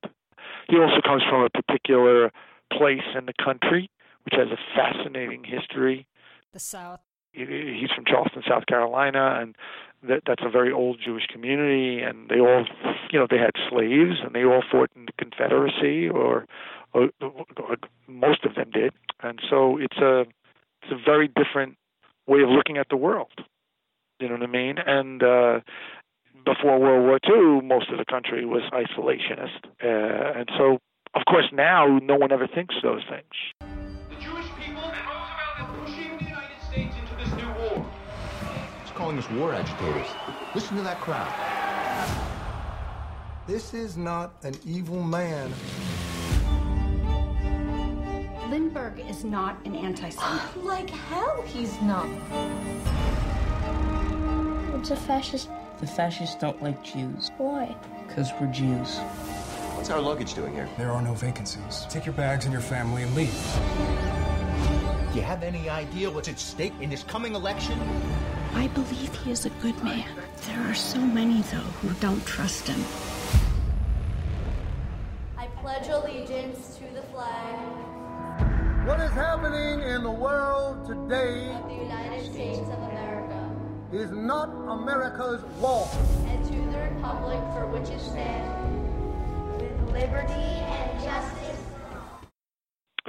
He 0.67 0.75
also 0.75 0.99
comes 1.01 1.23
from 1.29 1.43
a 1.43 1.49
particular 1.49 2.29
place 2.77 3.05
in 3.17 3.25
the 3.25 3.33
country, 3.43 3.89
which 4.25 4.35
has 4.35 4.47
a 4.49 4.57
fascinating 4.75 5.43
history. 5.43 6.07
The 6.53 6.59
South. 6.59 6.99
He's 7.33 7.89
from 7.95 8.03
Charleston, 8.05 8.43
South 8.47 8.65
Carolina, 8.65 9.39
and 9.41 9.55
that 10.03 10.23
that's 10.25 10.43
a 10.43 10.49
very 10.49 10.71
old 10.71 10.99
Jewish 11.03 11.27
community, 11.27 12.01
and 12.01 12.27
they 12.29 12.39
all, 12.39 12.65
you 13.11 13.19
know, 13.19 13.27
they 13.29 13.37
had 13.37 13.51
slaves, 13.69 14.19
and 14.23 14.35
they 14.35 14.43
all 14.43 14.63
fought 14.69 14.89
in 14.95 15.05
the 15.05 15.13
Confederacy, 15.17 16.09
or, 16.09 16.45
or, 16.93 17.09
or 17.21 17.77
most 18.07 18.43
of 18.43 18.55
them 18.55 18.71
did, 18.71 18.93
and 19.21 19.39
so 19.49 19.77
it's 19.77 19.97
a 19.97 20.25
it's 20.81 20.91
a 20.91 20.97
very 21.05 21.27
different 21.27 21.77
way 22.27 22.41
of 22.41 22.49
looking 22.49 22.77
at 22.77 22.87
the 22.89 22.97
world. 22.97 23.31
You 24.19 24.27
know 24.27 24.35
what 24.35 24.43
I 24.43 24.47
mean? 24.47 24.77
And 24.77 25.23
uh, 25.23 25.59
before 26.45 26.79
World 26.79 27.05
War 27.05 27.19
II, 27.25 27.67
most 27.67 27.89
of 27.91 27.97
the 27.97 28.05
country 28.05 28.45
was 28.45 28.63
isolationist, 28.73 29.65
uh, 29.83 30.39
and 30.39 30.49
so 30.57 30.79
of 31.13 31.23
course, 31.25 31.45
now 31.51 31.99
no 32.01 32.15
one 32.15 32.31
ever 32.31 32.47
thinks 32.47 32.75
those 32.81 33.01
things. 33.09 33.23
The 34.09 34.15
Jewish 34.15 34.45
people 34.57 34.83
and 34.83 34.97
Roosevelt 35.07 35.59
are 35.59 35.75
pushing 35.85 36.17
the 36.17 36.23
United 36.23 36.61
States 36.69 36.95
into 36.97 37.15
this 37.15 37.33
new 37.35 37.47
war. 37.47 37.85
He's 38.83 38.91
calling 38.91 39.17
us 39.17 39.29
war 39.31 39.53
agitators. 39.53 40.07
Listen 40.55 40.77
to 40.77 40.83
that 40.83 40.99
crowd. 41.01 41.31
This 43.47 43.73
is 43.73 43.97
not 43.97 44.33
an 44.43 44.55
evil 44.65 45.03
man. 45.03 45.51
Lindbergh 48.49 48.99
is 48.99 49.23
not 49.23 49.65
an 49.65 49.75
anti-Semite. 49.75 50.57
like 50.63 50.89
hell 50.89 51.41
he's 51.45 51.81
not. 51.81 52.05
What's 54.73 54.91
a 54.91 54.95
fascist? 54.95 55.49
The 55.79 55.87
fascists 55.87 56.35
don't 56.35 56.61
like 56.61 56.81
Jews. 56.83 57.31
Why? 57.37 57.75
Because 58.07 58.29
we're 58.39 58.51
Jews. 58.51 58.99
What's 59.81 59.89
our 59.89 59.99
luggage 59.99 60.35
doing 60.35 60.53
here? 60.53 60.69
There 60.77 60.91
are 60.91 61.01
no 61.01 61.15
vacancies. 61.15 61.87
Take 61.89 62.05
your 62.05 62.13
bags 62.13 62.45
and 62.45 62.53
your 62.53 62.61
family 62.61 63.01
and 63.01 63.15
leave. 63.15 63.33
Do 65.11 65.17
you 65.17 65.23
have 65.23 65.41
any 65.41 65.71
idea 65.71 66.07
what's 66.11 66.29
at 66.29 66.37
stake 66.37 66.73
in 66.81 66.91
this 66.91 67.01
coming 67.01 67.33
election? 67.33 67.79
I 68.53 68.67
believe 68.67 69.11
he 69.23 69.31
is 69.31 69.47
a 69.47 69.49
good 69.49 69.83
man. 69.83 70.07
There 70.45 70.59
are 70.69 70.75
so 70.75 70.99
many, 70.99 71.41
though, 71.41 71.57
who 71.81 71.89
don't 71.95 72.23
trust 72.27 72.67
him. 72.67 72.79
I 75.35 75.47
pledge 75.47 75.87
allegiance 75.87 76.77
to 76.77 76.83
the 76.93 77.01
flag. 77.07 77.57
What 78.85 78.99
is 78.99 79.09
happening 79.13 79.81
in 79.81 80.03
the 80.03 80.11
world 80.11 80.85
today 80.85 81.55
of 81.55 81.67
the 81.67 81.73
United 81.73 82.31
States 82.31 82.59
of 82.59 82.77
America 82.83 83.49
is 83.91 84.11
not 84.11 84.49
America's 84.69 85.41
war. 85.59 85.89
And 86.27 86.45
to 86.45 86.71
the 86.71 86.77
republic 86.77 87.39
for 87.55 87.65
which 87.65 87.89
it 87.89 87.99
stands 87.99 88.80
liberty 89.93 90.33
and 90.33 91.03
justice. 91.03 91.63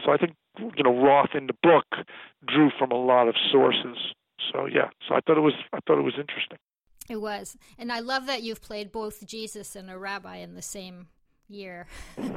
So 0.05 0.13
I 0.13 0.17
think 0.17 0.35
you 0.59 0.83
know 0.83 1.03
Roth 1.03 1.31
in 1.35 1.47
the 1.47 1.55
book 1.63 1.87
drew 2.47 2.71
from 2.79 2.91
a 2.91 2.97
lot 2.97 3.29
of 3.29 3.35
sources. 3.51 3.97
So 4.53 4.67
yeah, 4.67 4.91
so 5.09 5.15
I 5.15 5.21
thought 5.27 5.39
it 5.39 5.43
was 5.43 5.55
I 5.73 5.79
thought 5.87 5.99
it 5.99 6.03
was 6.03 6.19
interesting. 6.19 6.59
It 7.09 7.21
was, 7.21 7.57
and 7.79 7.91
I 7.91 8.01
love 8.01 8.27
that 8.27 8.43
you've 8.43 8.63
played 8.63 8.93
both 8.93 9.27
Jesus 9.27 9.75
and 9.75 9.91
a 9.91 9.99
rabbi 9.99 10.37
in 10.37 10.55
the 10.55 10.63
same 10.63 11.09
year. 11.49 11.87
and 12.17 12.31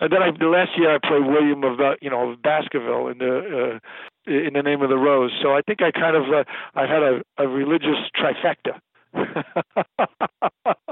then 0.00 0.22
I, 0.22 0.30
the 0.38 0.46
last 0.46 0.70
year 0.76 0.94
I 0.94 0.98
played 0.98 1.24
William 1.26 1.64
of 1.64 1.80
uh, 1.80 1.94
you 2.00 2.10
know 2.10 2.30
of 2.30 2.42
Baskerville 2.42 3.08
in 3.08 3.18
the 3.18 3.80
uh, 4.26 4.30
in 4.30 4.52
the 4.54 4.62
name 4.62 4.82
of 4.82 4.88
the 4.90 4.96
rose. 4.96 5.32
So 5.42 5.54
I 5.54 5.60
think 5.62 5.82
I 5.82 5.90
kind 5.90 6.16
of 6.16 6.24
uh, 6.24 6.44
I 6.74 6.82
had 6.82 7.02
a, 7.02 7.22
a 7.38 7.48
religious 7.48 7.98
trifecta. 8.16 8.80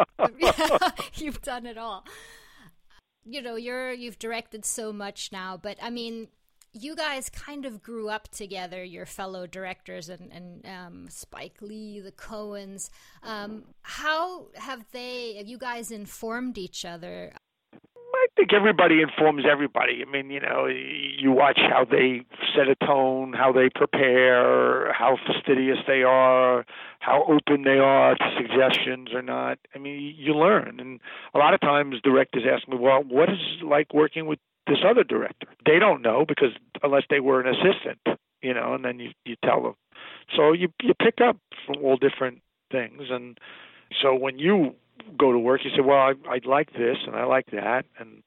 you've 1.14 1.42
done 1.42 1.66
it 1.66 1.78
all. 1.78 2.04
You 3.24 3.40
know, 3.42 3.56
you're 3.56 3.92
you've 3.92 4.18
directed 4.18 4.64
so 4.64 4.92
much 4.92 5.30
now, 5.32 5.56
but 5.56 5.78
I 5.80 5.90
mean, 5.90 6.28
you 6.72 6.96
guys 6.96 7.28
kind 7.28 7.66
of 7.66 7.82
grew 7.82 8.08
up 8.08 8.28
together, 8.28 8.82
your 8.82 9.04
fellow 9.04 9.46
directors 9.46 10.08
and, 10.08 10.32
and 10.32 10.66
um, 10.66 11.06
Spike 11.10 11.58
Lee, 11.60 12.00
the 12.00 12.12
Coens. 12.12 12.88
Um, 13.22 13.64
how 13.82 14.46
have 14.54 14.84
they, 14.92 15.34
have 15.36 15.46
you 15.46 15.58
guys 15.58 15.90
informed 15.90 16.56
each 16.56 16.84
other? 16.84 17.32
Think 18.36 18.54
everybody 18.54 19.02
informs 19.02 19.44
everybody. 19.50 20.02
I 20.06 20.10
mean, 20.10 20.30
you 20.30 20.40
know, 20.40 20.66
you 20.66 21.30
watch 21.30 21.58
how 21.58 21.84
they 21.84 22.22
set 22.56 22.66
a 22.68 22.74
tone, 22.86 23.34
how 23.34 23.52
they 23.52 23.68
prepare, 23.74 24.90
how 24.94 25.18
fastidious 25.26 25.78
they 25.86 26.02
are, 26.02 26.64
how 27.00 27.24
open 27.24 27.64
they 27.64 27.78
are 27.78 28.14
to 28.14 28.36
suggestions 28.38 29.08
or 29.12 29.20
not. 29.20 29.58
I 29.74 29.78
mean, 29.78 30.14
you 30.16 30.34
learn. 30.34 30.80
And 30.80 30.98
a 31.34 31.38
lot 31.38 31.52
of 31.52 31.60
times 31.60 31.96
directors 32.02 32.44
ask 32.50 32.66
me, 32.66 32.78
well, 32.78 33.02
what 33.06 33.28
is 33.28 33.38
it 33.60 33.66
like 33.66 33.92
working 33.92 34.26
with 34.26 34.38
this 34.66 34.78
other 34.82 35.04
director? 35.04 35.48
They 35.66 35.78
don't 35.78 36.00
know 36.00 36.24
because 36.26 36.52
unless 36.82 37.02
they 37.10 37.20
were 37.20 37.40
an 37.40 37.54
assistant, 37.54 38.00
you 38.40 38.54
know, 38.54 38.72
and 38.74 38.84
then 38.84 38.98
you 38.98 39.10
you 39.26 39.36
tell 39.44 39.62
them. 39.62 39.74
So 40.34 40.52
you 40.52 40.72
you 40.80 40.94
pick 40.94 41.20
up 41.20 41.36
from 41.66 41.84
all 41.84 41.98
different 41.98 42.40
things 42.70 43.02
and 43.10 43.38
so 44.00 44.14
when 44.14 44.38
you 44.38 44.74
go 45.18 45.32
to 45.32 45.38
work, 45.38 45.64
you 45.64 45.70
say, 45.70 45.82
well, 45.82 45.98
I, 45.98 46.14
I 46.28 46.40
like 46.44 46.72
this 46.72 46.98
and 47.06 47.16
I 47.16 47.24
like 47.24 47.46
that, 47.52 47.84
and 47.98 48.22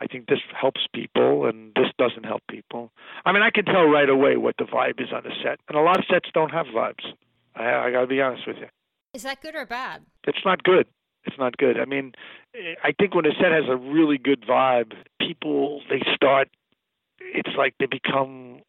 I 0.00 0.06
think 0.06 0.26
this 0.28 0.40
helps 0.58 0.80
people 0.94 1.46
and 1.46 1.72
this 1.74 1.88
doesn't 1.98 2.24
help 2.24 2.42
people. 2.50 2.90
I 3.24 3.32
mean, 3.32 3.42
I 3.42 3.50
can 3.50 3.64
tell 3.64 3.84
right 3.84 4.08
away 4.08 4.36
what 4.36 4.56
the 4.58 4.64
vibe 4.64 5.00
is 5.00 5.08
on 5.12 5.26
a 5.26 5.34
set, 5.42 5.58
and 5.68 5.76
a 5.76 5.80
lot 5.80 5.98
of 5.98 6.04
sets 6.10 6.28
don't 6.32 6.50
have 6.50 6.66
vibes. 6.66 7.04
I, 7.54 7.88
I 7.88 7.90
got 7.90 8.02
to 8.02 8.06
be 8.06 8.20
honest 8.20 8.46
with 8.46 8.56
you. 8.58 8.66
Is 9.14 9.22
that 9.22 9.40
good 9.40 9.54
or 9.54 9.64
bad? 9.64 10.02
It's 10.24 10.44
not 10.44 10.62
good. 10.62 10.86
It's 11.24 11.38
not 11.38 11.56
good. 11.56 11.80
I 11.80 11.86
mean, 11.86 12.12
I 12.84 12.92
think 12.92 13.14
when 13.14 13.26
a 13.26 13.30
set 13.30 13.50
has 13.50 13.64
a 13.68 13.76
really 13.76 14.18
good 14.18 14.44
vibe, 14.46 14.92
people 15.20 15.80
they 15.88 16.02
start. 16.14 16.48
It's 17.18 17.56
like 17.56 17.74
they 17.80 17.86
become 17.86 18.60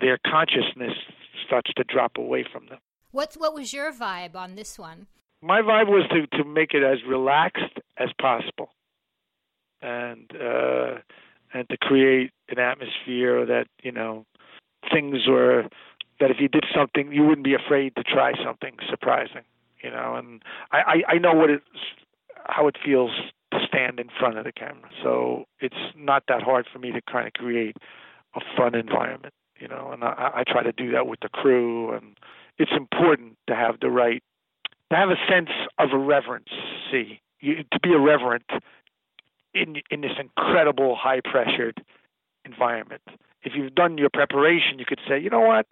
their 0.00 0.18
consciousness 0.26 0.92
starts 1.46 1.72
to 1.76 1.84
drop 1.84 2.12
away 2.16 2.44
from 2.50 2.66
them. 2.66 2.78
What 3.10 3.34
what 3.38 3.54
was 3.54 3.72
your 3.72 3.92
vibe 3.92 4.36
on 4.36 4.54
this 4.54 4.78
one? 4.78 5.06
My 5.42 5.60
vibe 5.62 5.88
was 5.88 6.04
to 6.10 6.26
to 6.36 6.44
make 6.44 6.74
it 6.74 6.82
as 6.82 6.98
relaxed 7.06 7.78
as 7.96 8.08
possible, 8.20 8.70
and 9.80 10.30
uh, 10.34 10.96
and 11.54 11.68
to 11.68 11.76
create 11.76 12.32
an 12.48 12.58
atmosphere 12.58 13.46
that 13.46 13.66
you 13.82 13.92
know 13.92 14.24
things 14.92 15.26
were 15.28 15.68
that 16.20 16.30
if 16.30 16.38
you 16.40 16.48
did 16.48 16.64
something 16.74 17.12
you 17.12 17.22
wouldn't 17.22 17.44
be 17.44 17.54
afraid 17.54 17.94
to 17.96 18.02
try 18.02 18.32
something 18.44 18.76
surprising, 18.88 19.42
you 19.82 19.90
know. 19.90 20.16
And 20.16 20.42
I 20.72 20.78
I, 20.78 21.14
I 21.14 21.18
know 21.18 21.34
what 21.34 21.50
it's 21.50 21.64
how 22.46 22.66
it 22.66 22.76
feels 22.84 23.12
to 23.52 23.58
stand 23.66 23.98
in 24.00 24.08
front 24.18 24.38
of 24.38 24.44
the 24.44 24.52
camera, 24.52 24.90
so 25.02 25.44
it's 25.60 25.94
not 25.96 26.24
that 26.28 26.42
hard 26.42 26.66
for 26.72 26.78
me 26.78 26.92
to 26.92 27.00
kind 27.02 27.26
of 27.26 27.32
create 27.34 27.76
a 28.34 28.40
fun 28.56 28.74
environment, 28.74 29.34
you 29.58 29.68
know. 29.68 29.90
And 29.92 30.04
I, 30.04 30.30
I 30.36 30.44
try 30.46 30.62
to 30.62 30.72
do 30.72 30.90
that 30.92 31.06
with 31.06 31.20
the 31.20 31.28
crew, 31.28 31.92
and 31.92 32.16
it's 32.58 32.72
important 32.76 33.36
to 33.46 33.54
have 33.54 33.80
the 33.80 33.90
right 33.90 34.22
to 34.90 34.96
have 34.96 35.10
a 35.10 35.16
sense 35.30 35.50
of 35.78 35.90
irreverence. 35.92 36.48
See, 36.90 37.20
you, 37.40 37.64
to 37.72 37.80
be 37.82 37.92
irreverent 37.92 38.44
in 39.54 39.76
in 39.90 40.00
this 40.00 40.12
incredible 40.18 40.96
high 40.96 41.20
pressured 41.20 41.82
environment. 42.44 43.02
If 43.42 43.52
you've 43.54 43.74
done 43.74 43.98
your 43.98 44.10
preparation, 44.10 44.78
you 44.78 44.84
could 44.84 45.00
say, 45.08 45.18
you 45.20 45.30
know 45.30 45.40
what, 45.40 45.66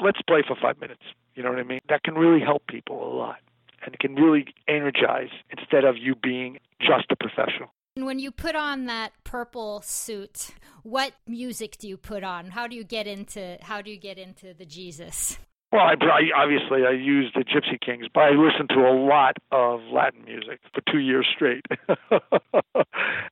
let's 0.00 0.20
play 0.22 0.42
for 0.46 0.56
five 0.60 0.78
minutes. 0.80 1.02
You 1.34 1.42
know 1.42 1.50
what 1.50 1.58
I 1.58 1.64
mean? 1.64 1.80
That 1.88 2.02
can 2.02 2.14
really 2.14 2.40
help 2.44 2.66
people 2.66 2.96
a 3.02 3.12
lot, 3.16 3.38
and 3.84 3.94
it 3.94 4.00
can 4.00 4.14
really 4.14 4.46
energize 4.68 5.30
instead 5.50 5.84
of 5.84 5.96
you 5.96 6.14
being 6.14 6.58
just 6.80 7.06
a 7.10 7.16
professional. 7.16 7.70
And 7.96 8.06
when 8.06 8.18
you 8.18 8.32
put 8.32 8.56
on 8.56 8.86
that 8.86 9.12
purple 9.22 9.80
suit, 9.82 10.50
what 10.82 11.12
music 11.28 11.78
do 11.78 11.88
you 11.88 11.96
put 11.96 12.24
on? 12.24 12.50
How 12.50 12.66
do 12.66 12.74
you 12.74 12.84
get 12.84 13.06
into 13.06 13.56
how 13.62 13.82
do 13.82 13.90
you 13.90 13.96
get 13.96 14.18
into 14.18 14.52
the 14.52 14.66
Jesus? 14.66 15.38
Well, 15.74 15.82
I, 15.82 15.94
I 16.04 16.42
obviously 16.44 16.86
I 16.86 16.92
used 16.92 17.34
the 17.34 17.42
Gypsy 17.42 17.80
Kings, 17.84 18.06
but 18.14 18.20
I 18.20 18.30
listened 18.30 18.68
to 18.68 18.86
a 18.86 18.94
lot 18.94 19.38
of 19.50 19.80
Latin 19.92 20.24
music 20.24 20.60
for 20.72 20.80
two 20.88 21.00
years 21.00 21.26
straight. 21.34 21.66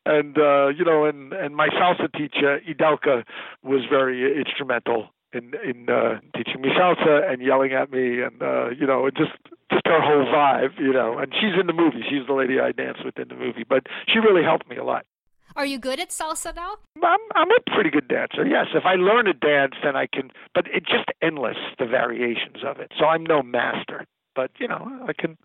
and 0.05 0.37
uh, 0.37 0.67
you 0.75 0.85
know, 0.85 1.05
and 1.05 1.33
and 1.33 1.55
my 1.55 1.69
salsa 1.69 2.13
teacher 2.13 2.59
Idelka 2.69 3.23
was 3.63 3.83
very 3.89 4.37
instrumental 4.37 5.11
in 5.33 5.53
in 5.63 5.89
uh, 5.89 6.19
teaching 6.37 6.63
me 6.63 6.71
salsa 6.71 7.31
and 7.33 7.41
yelling 7.41 7.75
at 7.75 7.93
me, 7.93 8.23
and 8.23 8.43
uh, 8.43 8.71
you 8.71 8.89
know, 8.89 9.07
and 9.07 9.17
just 9.17 9.39
just 9.71 9.87
her 9.87 10.01
whole 10.03 10.27
vibe, 10.27 10.81
you 10.81 10.93
know. 10.93 11.19
And 11.19 11.33
she's 11.33 11.55
in 11.61 11.69
the 11.69 11.73
movie; 11.73 12.03
she's 12.11 12.27
the 12.27 12.35
lady 12.35 12.59
I 12.59 12.73
dance 12.73 12.99
with 13.05 13.21
in 13.21 13.29
the 13.29 13.37
movie, 13.37 13.63
but 13.63 13.87
she 14.09 14.19
really 14.19 14.43
helped 14.43 14.69
me 14.69 14.79
a 14.79 14.85
lot. 14.85 15.07
Are 15.57 15.67
you 15.67 15.79
good 15.79 16.01
at 16.01 16.11
salsa 16.11 16.55
now? 16.55 16.77
I'm 17.03 17.21
I'm 17.35 17.51
a 17.51 17.75
pretty 17.75 17.91
good 17.91 18.09
dancer. 18.09 18.47
Yes, 18.47 18.67
if 18.75 18.85
I 18.85 18.95
learn 18.95 19.27
a 19.27 19.35
dance, 19.35 19.75
then 19.83 19.97
I 19.97 20.07
can. 20.07 20.31
But 20.55 20.67
it's 20.73 20.87
just 20.87 21.09
endless 21.21 21.57
the 21.79 21.87
variations 21.87 22.65
of 22.67 22.79
it. 22.79 22.93
So 22.99 23.07
I'm 23.07 23.25
no 23.25 23.43
master, 23.43 24.07
but 24.35 24.51
you 24.59 24.69
know 24.69 25.01
I 25.07 25.13
can 25.13 25.37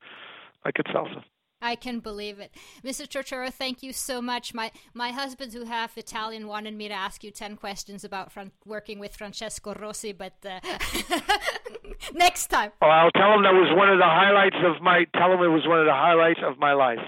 I 0.63 0.72
could 0.72 0.86
salsa. 0.88 1.24
I 1.60 1.76
can 1.76 2.00
believe 2.00 2.39
it, 2.39 2.52
Mr. 2.84 3.08
Turturro. 3.08 3.52
Thank 3.52 3.82
you 3.82 3.91
so 3.91 4.22
much. 4.22 4.54
My 4.54 4.72
my 4.93 5.10
husband, 5.10 5.54
who 5.54 5.65
half 5.65 5.98
Italian, 5.98 6.48
wanted 6.48 6.76
me 6.76 6.88
to 6.88 6.93
ask 6.93 7.24
you 7.24 7.32
ten 7.32 7.56
questions 7.56 8.04
about 8.04 8.32
Fran- 8.32 8.52
working 8.65 9.00
with 9.00 9.15
Francesco 9.15 9.74
Rosi, 9.74 10.15
but 10.15 10.34
uh, 10.46 10.60
next 12.13 12.48
time. 12.48 12.72
Oh, 12.82 12.88
I'll 12.88 13.12
tell 13.12 13.34
him 13.34 13.41
that 13.43 13.54
was 13.54 13.76
one 13.76 13.89
of 13.89 13.98
the 13.98 14.06
highlights 14.06 14.58
of 14.63 14.82
my. 14.84 15.06
Tell 15.15 15.34
him 15.34 15.39
it 15.41 15.48
was 15.48 15.65
one 15.65 15.80
of 15.80 15.88
the 15.88 15.93
highlights 15.93 16.41
of 16.46 16.60
my 16.60 16.74
life, 16.74 17.00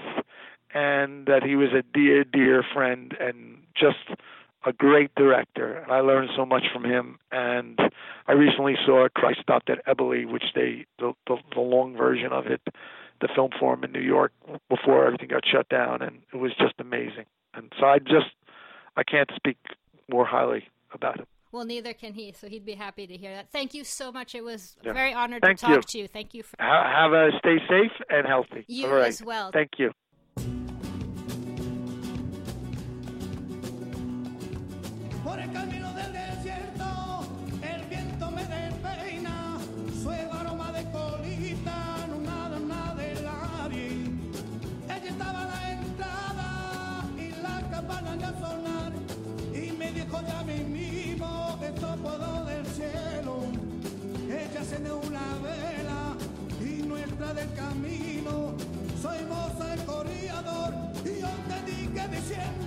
and 0.74 1.26
that 1.26 1.42
he 1.42 1.56
was 1.56 1.70
a 1.72 1.82
dear, 1.94 2.24
dear 2.24 2.62
friend 2.74 3.16
and 3.20 3.58
just 3.74 3.98
a 4.66 4.72
great 4.72 5.14
director. 5.14 5.74
And 5.74 5.90
I 5.92 6.00
learned 6.00 6.30
so 6.36 6.44
much 6.44 6.64
from 6.72 6.84
him. 6.84 7.18
And 7.32 7.78
I 8.26 8.32
recently 8.32 8.76
saw 8.84 9.08
Christ 9.14 9.40
Stopped 9.42 9.70
at 9.70 9.84
Eboli, 9.86 10.30
which 10.30 10.44
they 10.54 10.86
the, 10.98 11.12
the 11.26 11.36
the 11.54 11.60
long 11.60 11.96
version 11.96 12.32
of 12.32 12.46
it 12.46 12.60
the 13.20 13.28
film 13.34 13.50
forum 13.58 13.84
in 13.84 13.92
New 13.92 14.00
York 14.00 14.32
before 14.70 15.04
everything 15.06 15.28
got 15.28 15.42
shut 15.46 15.68
down, 15.68 16.00
and 16.00 16.20
it 16.32 16.36
was 16.36 16.52
just 16.58 16.72
amazing. 16.78 17.26
And 17.54 17.70
so 17.78 17.86
I 17.86 17.98
just 17.98 18.32
I 18.96 19.02
can't 19.02 19.30
speak 19.36 19.58
more 20.10 20.24
highly 20.24 20.64
about 20.92 21.20
it. 21.20 21.28
Well, 21.52 21.64
neither 21.64 21.92
can 21.92 22.14
he, 22.14 22.32
so 22.32 22.48
he'd 22.48 22.64
be 22.64 22.74
happy 22.74 23.06
to 23.08 23.16
hear 23.16 23.34
that. 23.34 23.50
Thank 23.50 23.74
you 23.74 23.82
so 23.84 24.12
much. 24.12 24.34
It 24.34 24.44
was 24.44 24.76
Yeah. 24.82 24.92
very 24.92 25.12
honored 25.12 25.42
Thank 25.42 25.58
to 25.58 25.66
talk 25.66 25.74
you. 25.76 25.82
to 25.82 25.98
you. 25.98 26.06
Thank 26.08 26.32
you 26.32 26.42
for 26.44 26.56
Have 26.62 27.12
a 27.12 27.30
stay 27.40 27.58
safe 27.68 27.92
and 28.08 28.26
healthy. 28.26 28.64
You 28.68 28.86
All 28.86 28.94
right. 28.94 29.08
as 29.08 29.22
well. 29.22 29.50
Thank 29.52 29.78
you. 29.78 29.92
Por 35.30 35.38
el 35.38 35.52
camino 35.52 35.92
del 35.94 36.12
desierto, 36.12 37.20
el 37.62 37.84
viento 37.84 38.30
me 38.32 38.44
despeina, 38.46 39.58
suave 40.02 40.28
aroma 40.28 40.72
de 40.72 40.82
colita, 40.90 42.04
no 42.08 42.18
nada, 42.18 42.58
nada 42.58 42.94
del 42.96 43.28
aire. 43.62 44.10
Ella 44.86 45.08
estaba 45.08 45.42
a 45.42 45.44
la 45.44 45.70
entrada 45.70 47.04
y 47.16 47.30
la 47.42 47.60
campana 47.70 48.16
ya 48.16 48.32
sonar, 48.40 48.92
y 49.54 49.70
me 49.70 49.92
dijo 49.92 50.20
ya 50.26 50.42
mismo, 50.42 51.60
esto 51.62 51.96
puedo 52.02 52.44
del 52.46 52.66
cielo. 52.66 53.36
Ella 54.26 54.60
encende 54.60 54.90
una 54.90 55.38
vela 55.44 56.16
y 56.60 56.82
nuestra 56.82 57.34
del 57.34 57.54
camino, 57.54 58.56
soy 59.00 59.24
moza 59.26 59.74
el 59.74 59.84
corredor, 59.84 60.74
y 61.04 61.20
yo 61.20 61.28
te 61.46 61.70
dije 61.70 62.08
diciendo. 62.08 62.66